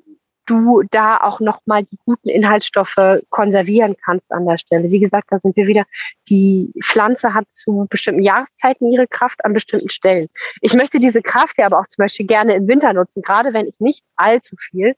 [0.51, 4.90] du da auch nochmal die guten Inhaltsstoffe konservieren kannst an der Stelle.
[4.90, 5.84] Wie gesagt, da sind wir wieder,
[6.28, 10.28] die Pflanze hat zu bestimmten Jahreszeiten ihre Kraft an bestimmten Stellen.
[10.61, 13.66] Ich möchte diese Kraft ja aber auch zum Beispiel gerne im Winter nutzen, gerade wenn
[13.66, 14.96] ich nicht allzu viel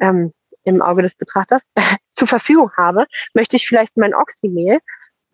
[0.00, 0.32] ähm,
[0.64, 1.62] im Auge des Betrachters
[2.14, 4.80] zur Verfügung habe, möchte ich vielleicht mein Oxymehl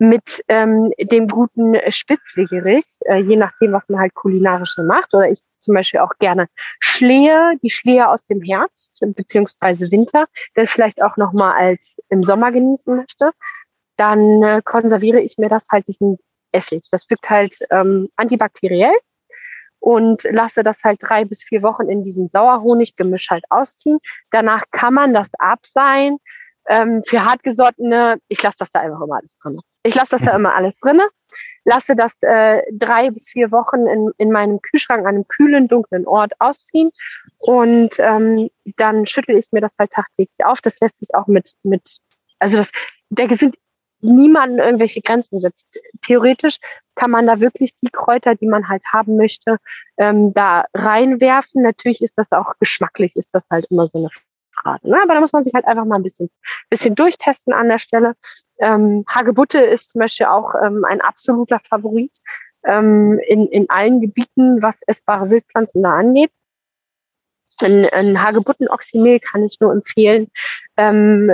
[0.01, 5.13] mit ähm, dem guten Spitzwegerich, äh, je nachdem, was man halt kulinarisch macht.
[5.13, 6.47] Oder ich zum Beispiel auch gerne
[6.79, 10.25] Schlehe, die Schlehe aus dem Herbst beziehungsweise Winter,
[10.55, 13.29] dann vielleicht auch nochmal als im Sommer genießen möchte.
[13.95, 16.17] Dann äh, konserviere ich mir das halt diesen
[16.51, 16.83] Essig.
[16.89, 18.95] Das wirkt halt ähm, antibakteriell
[19.79, 23.99] und lasse das halt drei bis vier Wochen in diesem Sauerhoniggemisch halt ausziehen.
[24.31, 26.17] Danach kann man das abseihen.
[26.67, 29.59] Ähm, für hartgesottene, ich lasse das da einfach immer alles drin.
[29.83, 31.07] Ich lasse das da immer alles drinne,
[31.65, 36.05] lasse das äh, drei bis vier Wochen in, in meinem Kühlschrank an einem kühlen, dunklen
[36.05, 36.91] Ort ausziehen
[37.39, 40.61] und ähm, dann schüttel ich mir das halt tagtäglich auf.
[40.61, 41.97] Das lässt sich auch mit, mit
[42.37, 42.71] also das,
[43.09, 43.55] da sind
[44.01, 45.79] niemanden irgendwelche Grenzen setzt.
[46.01, 46.57] Theoretisch
[46.95, 49.57] kann man da wirklich die Kräuter, die man halt haben möchte,
[49.97, 51.61] ähm, da reinwerfen.
[51.63, 54.09] Natürlich ist das auch geschmacklich, ist das halt immer so eine
[54.61, 54.89] Frage.
[54.89, 54.97] Ne?
[55.01, 56.29] Aber da muss man sich halt einfach mal ein bisschen,
[56.69, 58.15] bisschen durchtesten an der Stelle.
[58.59, 62.17] Ähm, Hagebutte ist zum Beispiel auch ähm, ein absoluter Favorit
[62.65, 66.31] ähm, in, in allen Gebieten, was essbare Wildpflanzen da angeht.
[67.61, 70.27] Ein, ein Hagebutten-Oxymel kann ich nur empfehlen.
[70.77, 71.31] Ähm,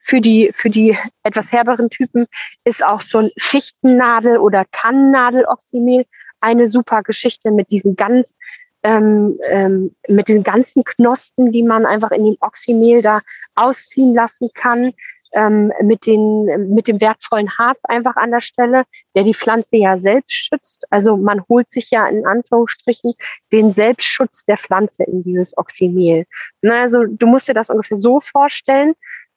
[0.00, 2.26] für die, für die etwas herberen Typen
[2.64, 6.06] ist auch so ein Fichtennadel- oder Tannennadel-Oxymel
[6.40, 8.36] eine super Geschichte mit diesen ganz
[8.82, 13.20] ähm, ähm, mit den ganzen Knospen, die man einfach in dem Oxymehl da
[13.54, 14.92] ausziehen lassen kann,
[15.32, 19.96] ähm, mit, den, mit dem wertvollen Harz einfach an der Stelle, der die Pflanze ja
[19.96, 20.86] selbst schützt.
[20.90, 23.14] Also man holt sich ja in Anführungsstrichen
[23.52, 26.26] den Selbstschutz der Pflanze in dieses Oxymehl.
[26.62, 28.94] Na, also du musst dir das ungefähr so vorstellen.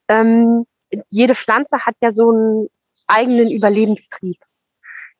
[0.08, 0.66] Ähm,
[1.08, 2.68] jede Pflanze hat ja so einen
[3.06, 4.38] eigenen Überlebenstrieb.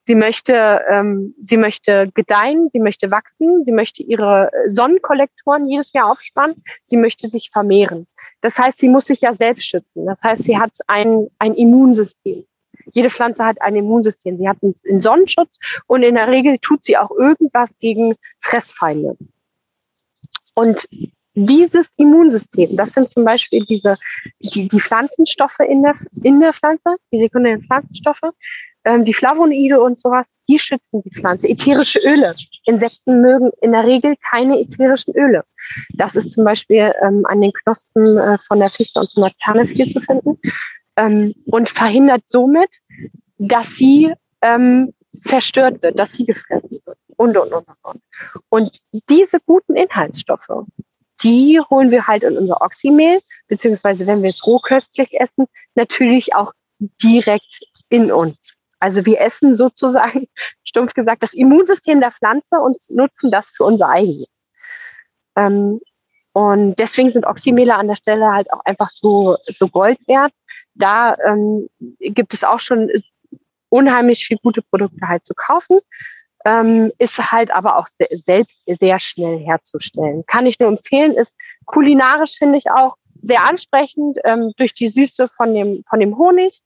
[0.06, 6.10] Sie möchte, ähm, sie möchte gedeihen, sie möchte wachsen, sie möchte ihre Sonnenkollektoren jedes Jahr
[6.10, 8.06] aufspannen, sie möchte sich vermehren.
[8.42, 10.04] Das heißt, sie muss sich ja selbst schützen.
[10.04, 12.44] Das heißt, sie hat ein, ein Immunsystem.
[12.92, 14.36] Jede Pflanze hat ein Immunsystem.
[14.36, 19.16] Sie hat einen Sonnenschutz und in der Regel tut sie auch irgendwas gegen Fressfeinde.
[20.54, 20.86] Und
[21.34, 23.96] dieses Immunsystem, das sind zum Beispiel diese,
[24.40, 28.30] die, die Pflanzenstoffe in der, in der Pflanze, die sekundären Pflanzenstoffe,
[28.84, 31.48] ähm, die Flavonoide und sowas, die schützen die Pflanze.
[31.48, 32.32] Ätherische Öle.
[32.64, 35.44] Insekten mögen in der Regel keine ätherischen Öle.
[35.94, 39.32] Das ist zum Beispiel ähm, an den Knospen äh, von der Fichte und von der
[39.42, 40.38] Tanne viel zu finden
[40.96, 42.70] ähm, und verhindert somit,
[43.38, 44.12] dass sie
[44.42, 48.02] ähm, zerstört wird, dass sie gefressen wird und, und, und, und.
[48.48, 48.78] Und
[49.08, 50.48] diese guten Inhaltsstoffe,
[51.22, 56.52] die holen wir halt in unser Oxymehl, beziehungsweise wenn wir es rohköstlich essen, natürlich auch
[57.02, 58.56] direkt in uns.
[58.84, 60.28] Also wir essen sozusagen,
[60.64, 64.28] stumpf gesagt, das Immunsystem der Pflanze und nutzen das für unser eigenes.
[65.36, 65.80] Ähm,
[66.34, 70.34] und deswegen sind Oxymele an der Stelle halt auch einfach so, so Gold wert.
[70.74, 72.90] Da ähm, gibt es auch schon
[73.70, 75.78] unheimlich viel gute Produkte halt zu kaufen.
[76.44, 80.24] Ähm, ist halt aber auch se selbst sehr schnell herzustellen.
[80.26, 85.28] Kann ich nur empfehlen, ist kulinarisch finde ich auch sehr ansprechend ähm, durch die Süße
[85.28, 86.60] von dem, von dem Honig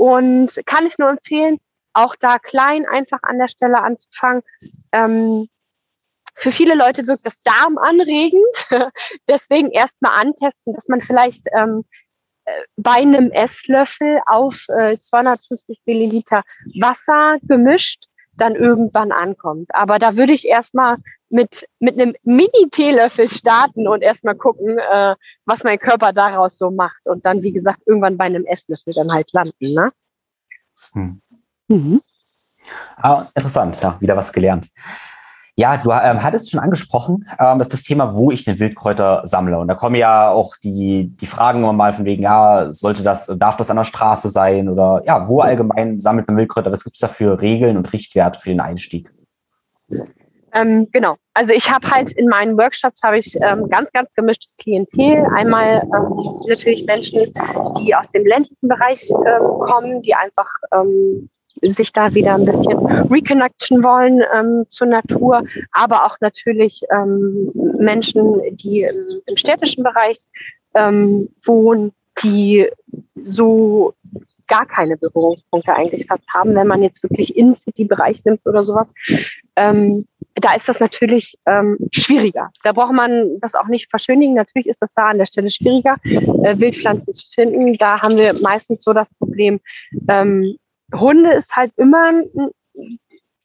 [0.00, 1.58] und kann ich nur empfehlen,
[1.92, 4.42] auch da klein einfach an der Stelle anzufangen.
[4.92, 5.46] Ähm,
[6.34, 8.42] für viele Leute wirkt das Darm anregend.
[9.28, 11.84] Deswegen erstmal antesten, dass man vielleicht ähm,
[12.46, 16.44] äh, bei einem Esslöffel auf äh, 250 Milliliter
[16.80, 18.06] Wasser gemischt
[18.38, 19.68] dann irgendwann ankommt.
[19.74, 20.96] Aber da würde ich erstmal
[21.30, 25.14] mit, mit einem Mini-Teelöffel starten und erstmal gucken, äh,
[25.46, 27.00] was mein Körper daraus so macht.
[27.04, 29.74] Und dann, wie gesagt, irgendwann bei einem Esslöffel dann halt landen.
[29.74, 29.90] Ne?
[30.92, 31.22] Hm.
[31.68, 32.02] Mhm.
[32.96, 34.68] Ah, interessant, ja, wieder was gelernt.
[35.56, 39.58] Ja, du ähm, hattest schon angesprochen, ähm, dass das Thema, wo ich den Wildkräuter sammle.
[39.58, 43.26] Und da kommen ja auch die, die Fragen immer mal von wegen, ja, sollte das,
[43.38, 46.72] darf das an der Straße sein oder ja, wo allgemein sammelt man Wildkräuter?
[46.72, 49.12] Was gibt es da für Regeln und Richtwerte für den Einstieg?
[50.54, 51.16] Ähm, genau.
[51.34, 55.24] Also ich habe halt in meinen Workshops habe ich ähm, ganz, ganz gemischtes Klientel.
[55.36, 57.22] Einmal ähm, natürlich Menschen,
[57.78, 61.28] die aus dem ländlichen Bereich ähm, kommen, die einfach ähm,
[61.62, 62.78] sich da wieder ein bisschen
[63.10, 70.18] reconnection wollen ähm, zur Natur, aber auch natürlich ähm, Menschen, die im, im städtischen Bereich
[70.74, 71.92] ähm, wohnen,
[72.22, 72.66] die
[73.20, 73.94] so
[74.46, 78.92] gar keine Berührungspunkte eigentlich fast haben, wenn man jetzt wirklich in City-Bereich nimmt oder sowas.
[79.54, 80.06] Ähm,
[80.44, 82.50] da ist das natürlich ähm, schwieriger.
[82.62, 84.34] Da braucht man das auch nicht verschönigen.
[84.34, 87.76] Natürlich ist das da an der Stelle schwieriger, äh, Wildpflanzen zu finden.
[87.78, 89.60] Da haben wir meistens so das Problem,
[90.08, 90.56] ähm,
[90.94, 92.50] Hunde ist halt immer ein,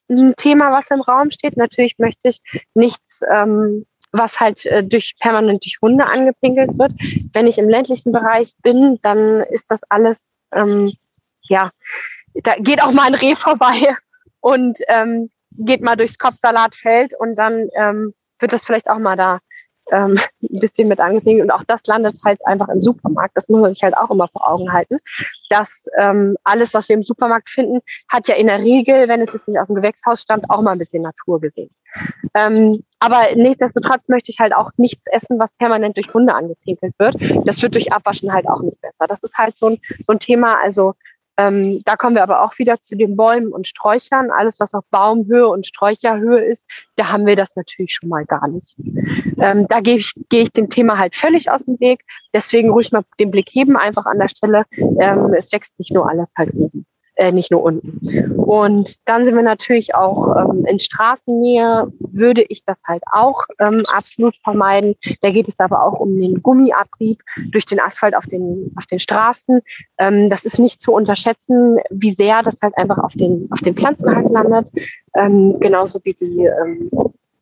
[0.09, 1.57] ein, Thema, was im Raum steht.
[1.57, 2.41] Natürlich möchte ich
[2.73, 6.93] nichts, ähm, was halt äh, durch permanent durch Hunde angepinkelt wird.
[7.33, 10.93] Wenn ich im ländlichen Bereich bin, dann ist das alles, ähm,
[11.43, 11.71] ja,
[12.33, 13.95] da geht auch mal ein Reh vorbei
[14.39, 19.39] und ähm, geht mal durchs Kopfsalatfeld und dann ähm, wird das vielleicht auch mal da
[19.91, 21.41] ähm, ein bisschen mit angepinkt.
[21.43, 23.35] Und auch das landet halt einfach im Supermarkt.
[23.35, 24.97] Das muss man sich halt auch immer vor Augen halten.
[25.49, 27.79] Dass ähm, alles, was wir im Supermarkt finden,
[28.09, 30.71] hat ja in der Regel, wenn es jetzt nicht aus dem Gewächshaus stammt, auch mal
[30.71, 31.69] ein bisschen Natur gesehen.
[32.33, 37.15] Ähm, aber nichtsdestotrotz möchte ich halt auch nichts essen, was permanent durch Hunde angepinkelt wird.
[37.45, 39.07] Das wird durch Abwaschen halt auch nicht besser.
[39.07, 40.57] Das ist halt so ein, so ein Thema.
[40.61, 40.93] Also
[41.37, 44.31] ähm, da kommen wir aber auch wieder zu den Bäumen und Sträuchern.
[44.31, 46.65] Alles, was auf Baumhöhe und Sträucherhöhe ist,
[46.95, 48.75] da haben wir das natürlich schon mal gar nicht.
[49.39, 52.05] Ähm, da gehe ich, geh ich dem Thema halt völlig aus dem Weg.
[52.33, 54.63] Deswegen ruhig mal den Blick heben, einfach an der Stelle.
[54.77, 56.85] Ähm, es wächst nicht nur alles halt oben
[57.15, 58.31] äh, nicht nur unten.
[58.37, 63.83] Und dann sind wir natürlich auch ähm, in Straßennähe, würde ich das halt auch ähm,
[63.87, 64.95] absolut vermeiden.
[65.21, 68.99] Da geht es aber auch um den Gummiabrieb durch den Asphalt auf den, auf den
[68.99, 69.61] Straßen.
[69.97, 73.75] Ähm, das ist nicht zu unterschätzen, wie sehr das halt einfach auf den, auf den
[73.75, 74.69] Pflanzen halt landet.
[75.15, 76.89] Ähm, genauso wie die ähm,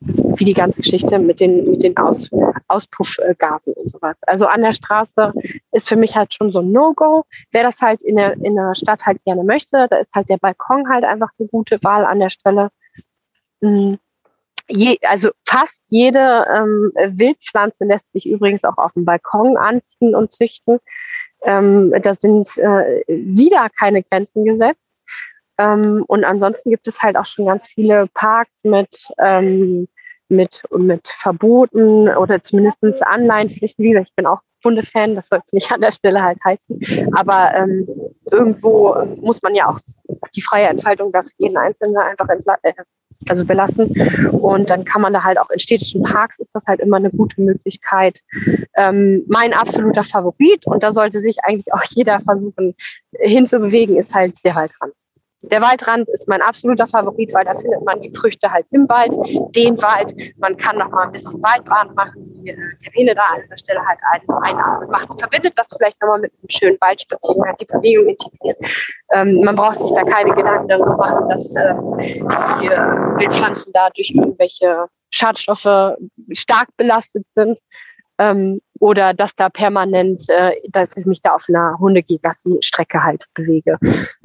[0.06, 2.30] wie die ganze Geschichte mit den, mit den Aus,
[2.68, 4.16] Auspuffgasen und sowas.
[4.22, 5.32] Also an der Straße
[5.72, 7.24] ist für mich halt schon so ein No-Go.
[7.52, 10.38] Wer das halt in der, in der Stadt halt gerne möchte, da ist halt der
[10.38, 12.70] Balkon halt einfach eine gute Wahl an der Stelle.
[13.60, 13.98] Mhm.
[14.68, 20.32] Je, also fast jede ähm, Wildpflanze lässt sich übrigens auch auf dem Balkon anziehen und
[20.32, 20.78] züchten.
[21.42, 24.93] Ähm, da sind äh, wieder keine Grenzen gesetzt.
[25.58, 29.88] Ähm, und ansonsten gibt es halt auch schon ganz viele Parks mit ähm,
[30.28, 33.84] mit, mit Verboten oder zumindest Anleihenpflichten.
[33.84, 37.12] Wie gesagt, ich bin auch Hundefan, das soll es nicht an der Stelle halt heißen.
[37.14, 37.86] Aber ähm,
[38.30, 39.78] irgendwo muss man ja auch
[40.34, 42.72] die freie Entfaltung da für jeden Einzelnen einfach äh,
[43.28, 43.94] also belassen.
[44.32, 47.10] Und dann kann man da halt auch in städtischen Parks ist das halt immer eine
[47.10, 48.20] gute Möglichkeit.
[48.74, 52.74] Ähm, mein absoluter Favorit, und da sollte sich eigentlich auch jeder versuchen
[53.18, 54.94] hinzubewegen, ist halt der Waldrand.
[55.50, 59.14] Der Waldrand ist mein absoluter Favorit, weil da findet man die Früchte halt im Wald,
[59.54, 60.14] den Wald.
[60.38, 63.80] Man kann noch mal ein bisschen Waldbahn machen, die äh, Termine da an der Stelle
[63.86, 65.18] halt ein, einatmen macht.
[65.18, 68.58] Verbindet das vielleicht nochmal mit einem schönen Waldspaziergang, hat die Bewegung integriert.
[69.12, 73.90] Ähm, man braucht sich da keine Gedanken darüber machen, dass äh, die äh, Wildpflanzen da
[73.90, 75.96] durch irgendwelche Schadstoffe
[76.32, 77.58] stark belastet sind
[78.18, 83.78] ähm, oder dass da permanent, äh, dass ich mich da auf einer Hundegassi-Strecke halt bewege.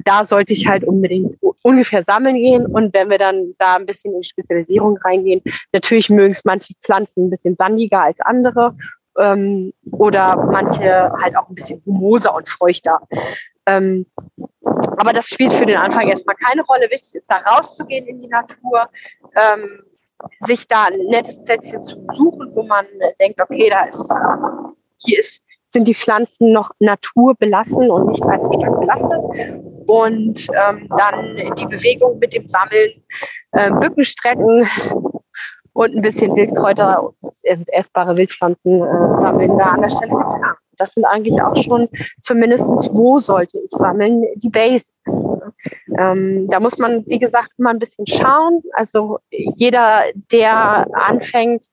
[0.04, 4.14] Da sollte ich halt unbedingt ungefähr sammeln gehen und wenn wir dann da ein bisschen
[4.14, 5.40] in Spezialisierung reingehen,
[5.72, 8.76] natürlich mögen es manche Pflanzen ein bisschen sandiger als andere
[9.18, 13.00] ähm, oder manche halt auch ein bisschen humoser und feuchter.
[13.64, 14.04] Ähm,
[14.98, 16.82] aber das spielt für den Anfang erstmal keine Rolle.
[16.90, 18.90] Wichtig ist, da rauszugehen in die Natur,
[19.34, 19.84] ähm,
[20.40, 22.86] sich da ein nettes Plätzchen zu suchen, wo man
[23.20, 24.12] denkt, okay, da ist,
[24.98, 29.24] hier ist, sind die Pflanzen noch naturbelassen und nicht allzu stark belastet.
[29.86, 33.02] Und ähm, dann die Bewegung mit dem Sammeln,
[33.52, 34.68] äh, Bückenstrecken
[35.72, 40.54] und ein bisschen Wildkräuter und essbare Wildpflanzen äh, sammeln da an der Stelle getan.
[40.76, 41.88] Das sind eigentlich auch schon
[42.22, 45.24] zumindest, wo sollte ich sammeln, die Basics.
[45.98, 48.62] Ähm, da muss man, wie gesagt, immer ein bisschen schauen.
[48.72, 51.66] Also jeder, der anfängt,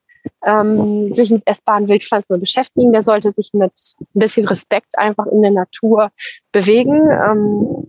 [0.46, 5.26] ähm, sich mit essbaren Wildpflanzen zu beschäftigen, der sollte sich mit ein bisschen Respekt einfach
[5.28, 6.12] in der Natur
[6.52, 7.10] bewegen.
[7.10, 7.88] Ähm,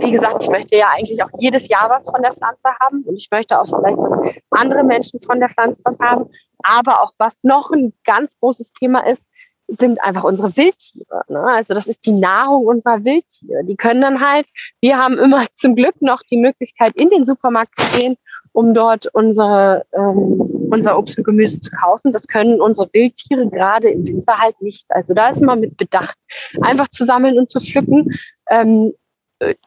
[0.00, 3.14] wie gesagt, ich möchte ja eigentlich auch jedes Jahr was von der Pflanze haben und
[3.14, 4.12] ich möchte auch vielleicht, dass
[4.50, 6.30] andere Menschen von der Pflanze was haben.
[6.62, 9.26] Aber auch was noch ein ganz großes Thema ist,
[9.78, 11.22] sind einfach unsere Wildtiere.
[11.28, 11.40] Ne?
[11.40, 13.64] Also das ist die Nahrung unserer Wildtiere.
[13.64, 14.46] Die können dann halt,
[14.80, 18.16] wir haben immer zum Glück noch die Möglichkeit, in den Supermarkt zu gehen,
[18.52, 22.12] um dort unsere, ähm, unser Obst und Gemüse zu kaufen.
[22.12, 24.86] Das können unsere Wildtiere gerade im Winter halt nicht.
[24.88, 26.16] Also da ist immer mit Bedacht,
[26.60, 28.12] einfach zu sammeln und zu pflücken.
[28.48, 29.03] Ähm, äh,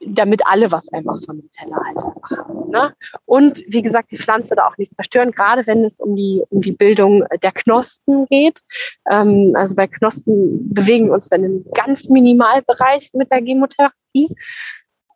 [0.01, 2.69] damit alle was einfach von dem Teller halt einfach haben.
[2.69, 2.93] Ne?
[3.25, 6.61] Und wie gesagt, die Pflanze da auch nicht zerstören, gerade wenn es um die, um
[6.61, 8.61] die Bildung der Knospen geht.
[9.09, 14.35] Ähm, also bei Knospen bewegen wir uns dann im ganz Minimalbereich mit der Chemotherapie.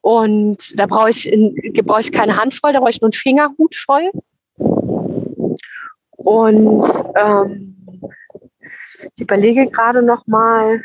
[0.01, 3.75] Und da brauche ich, in, ich keine Hand voll, da brauche ich nur einen Fingerhut
[3.75, 4.11] voll.
[6.17, 7.85] Und ähm,
[9.15, 10.81] ich überlege gerade noch mal,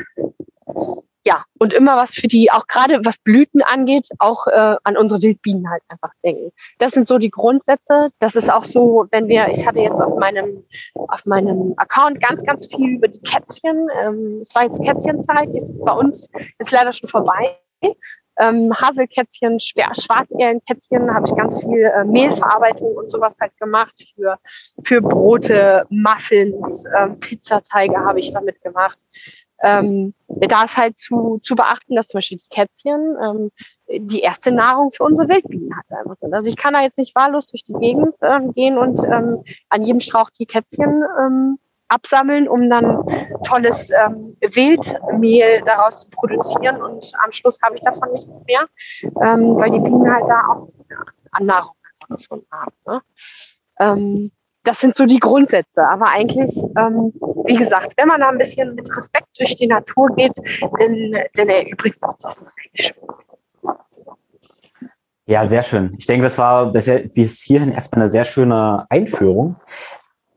[1.27, 5.23] ja, und immer was für die, auch gerade was Blüten angeht, auch äh, an unsere
[5.23, 6.53] Wildbienen halt einfach denken.
[6.79, 8.11] Das sind so die Grundsätze.
[8.21, 10.63] Das ist auch so, wenn wir, ich hatte jetzt auf meinem,
[10.95, 13.89] auf meinem Account ganz, ganz viel über die Kätzchen.
[14.01, 17.59] Ähm, es war jetzt Kätzchenzeit, die ist jetzt bei uns ist leider schon vorbei.
[18.39, 24.39] Ähm, Haselkätzchen, Schwarzerlenkätzchen, habe ich ganz viel äh, Mehlverarbeitung und sowas halt gemacht für,
[24.85, 28.99] für Brote, Muffins, ähm, Pizzateige habe ich damit gemacht
[29.63, 33.51] ähm, da ist halt zu, zu beachten, dass zum Beispiel die Kätzchen ähm,
[33.89, 36.35] die erste Nahrung für unsere Wildbienen halt einfach sind.
[36.35, 39.83] Also ich kann da jetzt nicht wahllos durch die Gegend ähm, gehen und ähm, an
[39.83, 43.05] jedem Strauch die Kätzchen ähm, absammeln, um dann
[43.45, 48.67] tolles ähm, Wildmehl daraus zu produzieren und am Schluss habe ich davon nichts mehr,
[49.23, 50.69] ähm, weil die Bienen halt da auch
[51.33, 51.75] an Nahrung
[52.09, 52.73] gefunden haben.
[52.87, 53.03] Ne?
[53.79, 54.33] Ähm,
[54.67, 55.87] das sind so die Grundsätze.
[55.89, 57.13] Aber eigentlich, ähm,
[57.45, 61.49] wie gesagt, wenn man da ein bisschen mit Respekt durch die Natur geht, dann, dann
[61.49, 63.77] erübrigt sich das eigentlich schon.
[65.29, 65.95] Ja, sehr schön.
[65.99, 69.57] Ich denke, das war bis hierhin erstmal eine sehr schöne Einführung.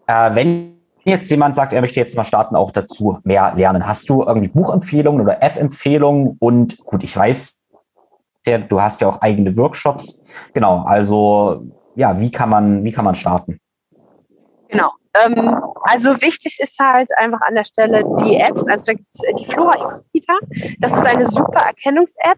[0.08, 4.10] Äh, wenn jetzt jemand sagt, er möchte jetzt mal starten, auch dazu mehr lernen, hast
[4.10, 6.38] du irgendwie Buchempfehlungen oder App-Empfehlungen?
[6.40, 7.60] Und gut, ich weiß,
[8.68, 10.24] du hast ja auch eigene Workshops.
[10.54, 11.66] Genau, also
[11.96, 13.60] ja, wie kann man, wie kann man starten?
[14.70, 14.92] Genau.
[15.16, 19.22] Ähm, also wichtig ist halt einfach an der Stelle die Apps, also da gibt es
[19.38, 20.38] die Flora Incognita.
[20.80, 22.38] Das ist eine super Erkennungs-App,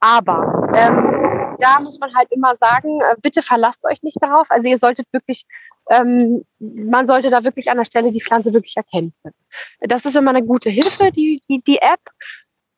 [0.00, 4.50] aber ähm, da muss man halt immer sagen, äh, bitte verlasst euch nicht darauf.
[4.50, 5.46] Also ihr solltet wirklich,
[5.90, 9.34] ähm, man sollte da wirklich an der Stelle die Pflanze wirklich erkennen können.
[9.80, 12.00] Das ist immer eine gute Hilfe, die, die, die App.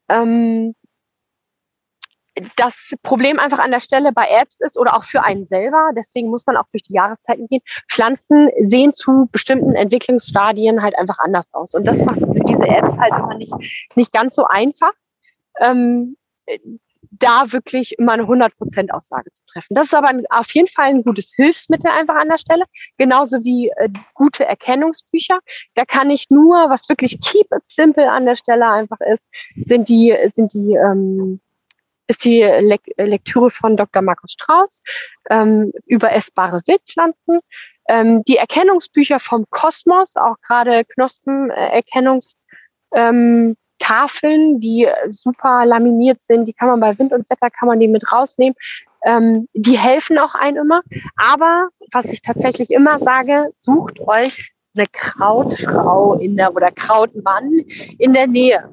[0.09, 0.76] Ähm,
[2.57, 6.28] das Problem einfach an der Stelle bei Apps ist oder auch für einen selber, deswegen
[6.28, 11.53] muss man auch durch die Jahreszeiten gehen, Pflanzen sehen zu bestimmten Entwicklungsstadien halt einfach anders
[11.55, 11.74] aus.
[11.74, 13.55] Und das macht für diese Apps halt immer nicht,
[13.95, 14.93] nicht ganz so einfach,
[15.61, 16.16] ähm,
[17.11, 19.74] da wirklich immer eine 100% Aussage zu treffen.
[19.74, 22.64] Das ist aber auf jeden Fall ein gutes Hilfsmittel einfach an der Stelle,
[22.99, 25.39] genauso wie äh, gute Erkennungsbücher.
[25.74, 29.24] Da kann ich nur, was wirklich keep it simple an der Stelle einfach ist,
[29.57, 31.41] sind die, sind die ähm,
[32.07, 34.02] ist die Le Lektüre von Dr.
[34.02, 34.82] Markus Strauß
[35.30, 37.40] ähm, über essbare Wildpflanzen.
[37.88, 46.68] Ähm, die Erkennungsbücher vom Kosmos, auch gerade Knospenerkennungstafeln, ähm, die super laminiert sind, die kann
[46.68, 48.57] man bei Wind und Wetter, kann man die mit rausnehmen.
[49.04, 50.82] Ähm, die helfen auch einem immer.
[51.16, 57.59] Aber was ich tatsächlich immer sage, sucht euch eine Krautfrau in der oder Krautmann
[57.99, 58.64] in der Nähe.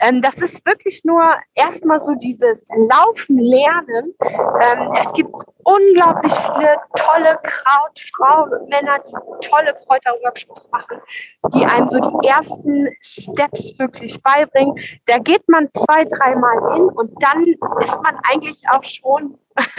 [0.00, 1.22] Ähm, das ist wirklich nur
[1.54, 4.14] erstmal so dieses Laufen lernen.
[4.22, 5.34] Ähm, es gibt
[5.64, 11.00] unglaublich viele tolle Krautfrauen und Männer, die tolle Kräuterworkshops machen,
[11.54, 14.74] die einem so die ersten Steps wirklich beibringen.
[15.06, 17.44] Da geht man zwei, dreimal hin und dann
[17.82, 19.38] ist man eigentlich auch schon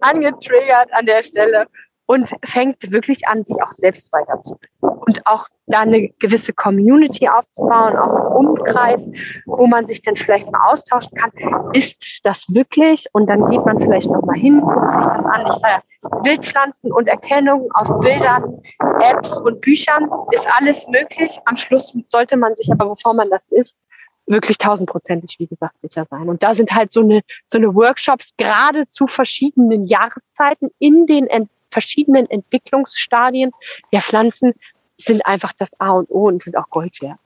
[0.00, 1.66] angetriggert an der Stelle
[2.08, 7.98] und fängt wirklich an, sich auch selbst weiterzubilden und auch da eine gewisse Community aufzubauen,
[7.98, 9.10] auch einen Umkreis,
[9.44, 11.30] wo man sich dann vielleicht mal austauschen kann.
[11.74, 13.04] Ist das wirklich?
[13.12, 15.46] Und dann geht man vielleicht noch mal hin, guckt sich das an.
[15.48, 15.82] Ich sage,
[16.24, 18.58] Wildpflanzen und Erkennung auf Bildern,
[19.00, 21.36] Apps und Büchern ist alles möglich.
[21.44, 23.78] Am Schluss sollte man sich aber, bevor man das ist,
[24.26, 26.28] wirklich tausendprozentig, wie gesagt, sicher sein.
[26.30, 31.26] Und da sind halt so eine, so eine Workshops gerade zu verschiedenen Jahreszeiten in den
[31.26, 33.50] Ent verschiedenen Entwicklungsstadien
[33.92, 34.52] der Pflanzen
[34.96, 37.18] sind einfach das A und O und sind auch Gold wert.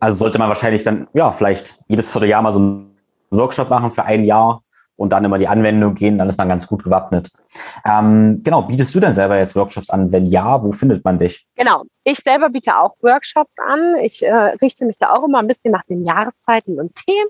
[0.00, 2.96] Also sollte man wahrscheinlich dann, ja, vielleicht jedes Vierteljahr mal so einen
[3.30, 4.62] Workshop machen für ein Jahr
[4.96, 7.30] und dann immer die Anwendung gehen, dann ist man ganz gut gewappnet.
[7.84, 10.12] Ähm, genau, bietest du denn selber jetzt Workshops an?
[10.12, 11.46] Wenn ja, wo findet man dich?
[11.56, 13.96] Genau, ich selber biete auch Workshops an.
[14.02, 17.28] Ich äh, richte mich da auch immer ein bisschen nach den Jahreszeiten und Themen.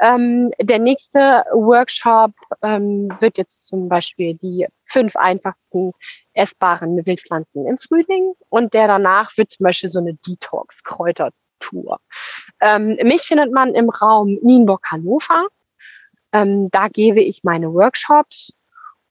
[0.00, 2.32] Ähm, der nächste Workshop
[2.62, 5.92] ähm, wird jetzt zum Beispiel die fünf einfachsten
[6.32, 12.00] essbaren Wildpflanzen im Frühling und der danach wird zum Beispiel so eine Detox-Kräutertour.
[12.60, 15.46] Ähm, mich findet man im Raum Nienburg-Hannover.
[16.32, 18.54] Ähm, da gebe ich meine Workshops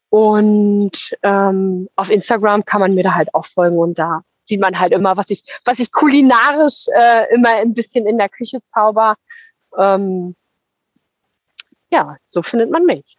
[0.10, 4.80] und ähm, auf Instagram kann man mir da halt auch folgen und da sieht man
[4.80, 9.16] halt immer, was ich, was ich kulinarisch äh, immer ein bisschen in der Küche zauber.
[9.78, 10.36] Ähm,
[11.92, 13.18] ja, so findet man mich.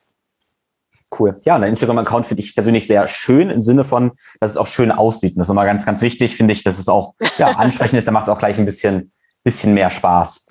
[1.19, 1.37] Cool.
[1.43, 4.67] Ja, und der Instagram-Account finde ich persönlich sehr schön im Sinne von, dass es auch
[4.67, 5.33] schön aussieht.
[5.35, 8.07] Und das ist immer ganz, ganz wichtig, finde ich, dass es auch ja, ansprechend ist.
[8.07, 9.13] Da macht es auch gleich ein bisschen,
[9.43, 10.47] bisschen mehr Spaß.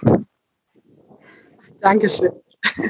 [1.79, 2.31] Dankeschön.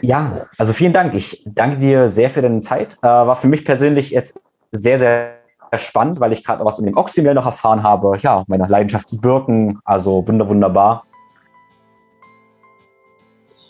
[0.02, 1.14] Ja, also vielen Dank.
[1.14, 2.98] Ich danke dir sehr für deine Zeit.
[3.04, 5.36] Äh, war für mich persönlich jetzt sehr, sehr
[5.76, 8.18] spannend, weil ich gerade was in dem Oxymel noch erfahren habe.
[8.22, 9.80] Ja, meine Leidenschaft zu Birken.
[9.86, 11.06] Also wunder, wunderbar.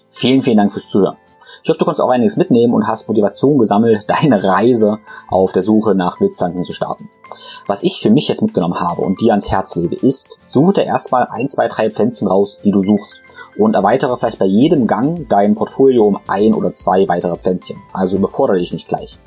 [0.10, 1.18] Vielen, vielen Dank fürs Zuhören.
[1.64, 5.62] Ich hoffe, du konntest auch einiges mitnehmen und hast Motivation gesammelt, deine Reise auf der
[5.62, 7.10] Suche nach Wildpflanzen zu starten.
[7.68, 10.86] Was ich für mich jetzt mitgenommen habe und dir ans Herz lege, ist, suche dir
[10.86, 13.22] erstmal ein, zwei, drei Pflänzchen raus, die du suchst
[13.58, 17.78] und erweitere vielleicht bei jedem Gang dein Portfolio um ein oder zwei weitere Pflänzchen.
[17.94, 19.20] Also überfordere dich nicht gleich.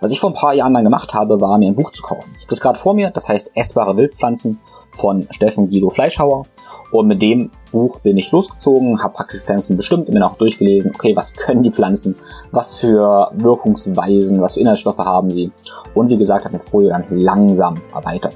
[0.00, 2.32] Was ich vor ein paar Jahren dann gemacht habe, war mir ein Buch zu kaufen.
[2.34, 4.58] Ich habe das gerade vor mir, das heißt Essbare Wildpflanzen
[4.88, 6.46] von Steffen Guido Fleischhauer.
[6.90, 11.16] Und mit dem Buch bin ich losgezogen, habe praktisch Pflanzen bestimmt mir auch durchgelesen, okay,
[11.16, 12.16] was können die Pflanzen,
[12.50, 15.50] was für Wirkungsweisen, was für Inhaltsstoffe haben sie.
[15.94, 18.34] Und wie gesagt, habe mit Folie dann langsam erweitert.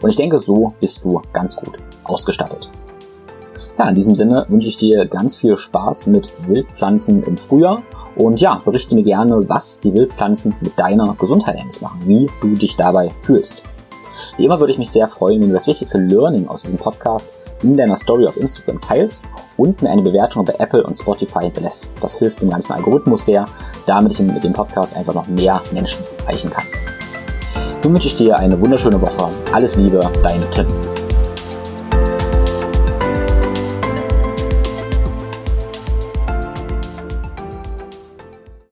[0.00, 2.70] Und ich denke, so bist du ganz gut ausgestattet.
[3.78, 7.80] Ja, in diesem Sinne wünsche ich dir ganz viel Spaß mit Wildpflanzen im Frühjahr
[8.16, 12.56] und ja, berichte mir gerne, was die Wildpflanzen mit deiner Gesundheit eigentlich machen, wie du
[12.56, 13.62] dich dabei fühlst.
[14.36, 17.28] Wie immer würde ich mich sehr freuen, wenn du das wichtigste Learning aus diesem Podcast
[17.62, 19.22] in deiner Story auf Instagram teilst
[19.56, 21.92] und mir eine Bewertung bei Apple und Spotify hinterlässt.
[22.00, 23.44] Das hilft dem ganzen Algorithmus sehr,
[23.86, 26.64] damit ich mit dem Podcast einfach noch mehr Menschen erreichen kann.
[27.84, 29.30] Nun wünsche ich dir eine wunderschöne Woche.
[29.52, 30.66] Alles Liebe, dein Tim.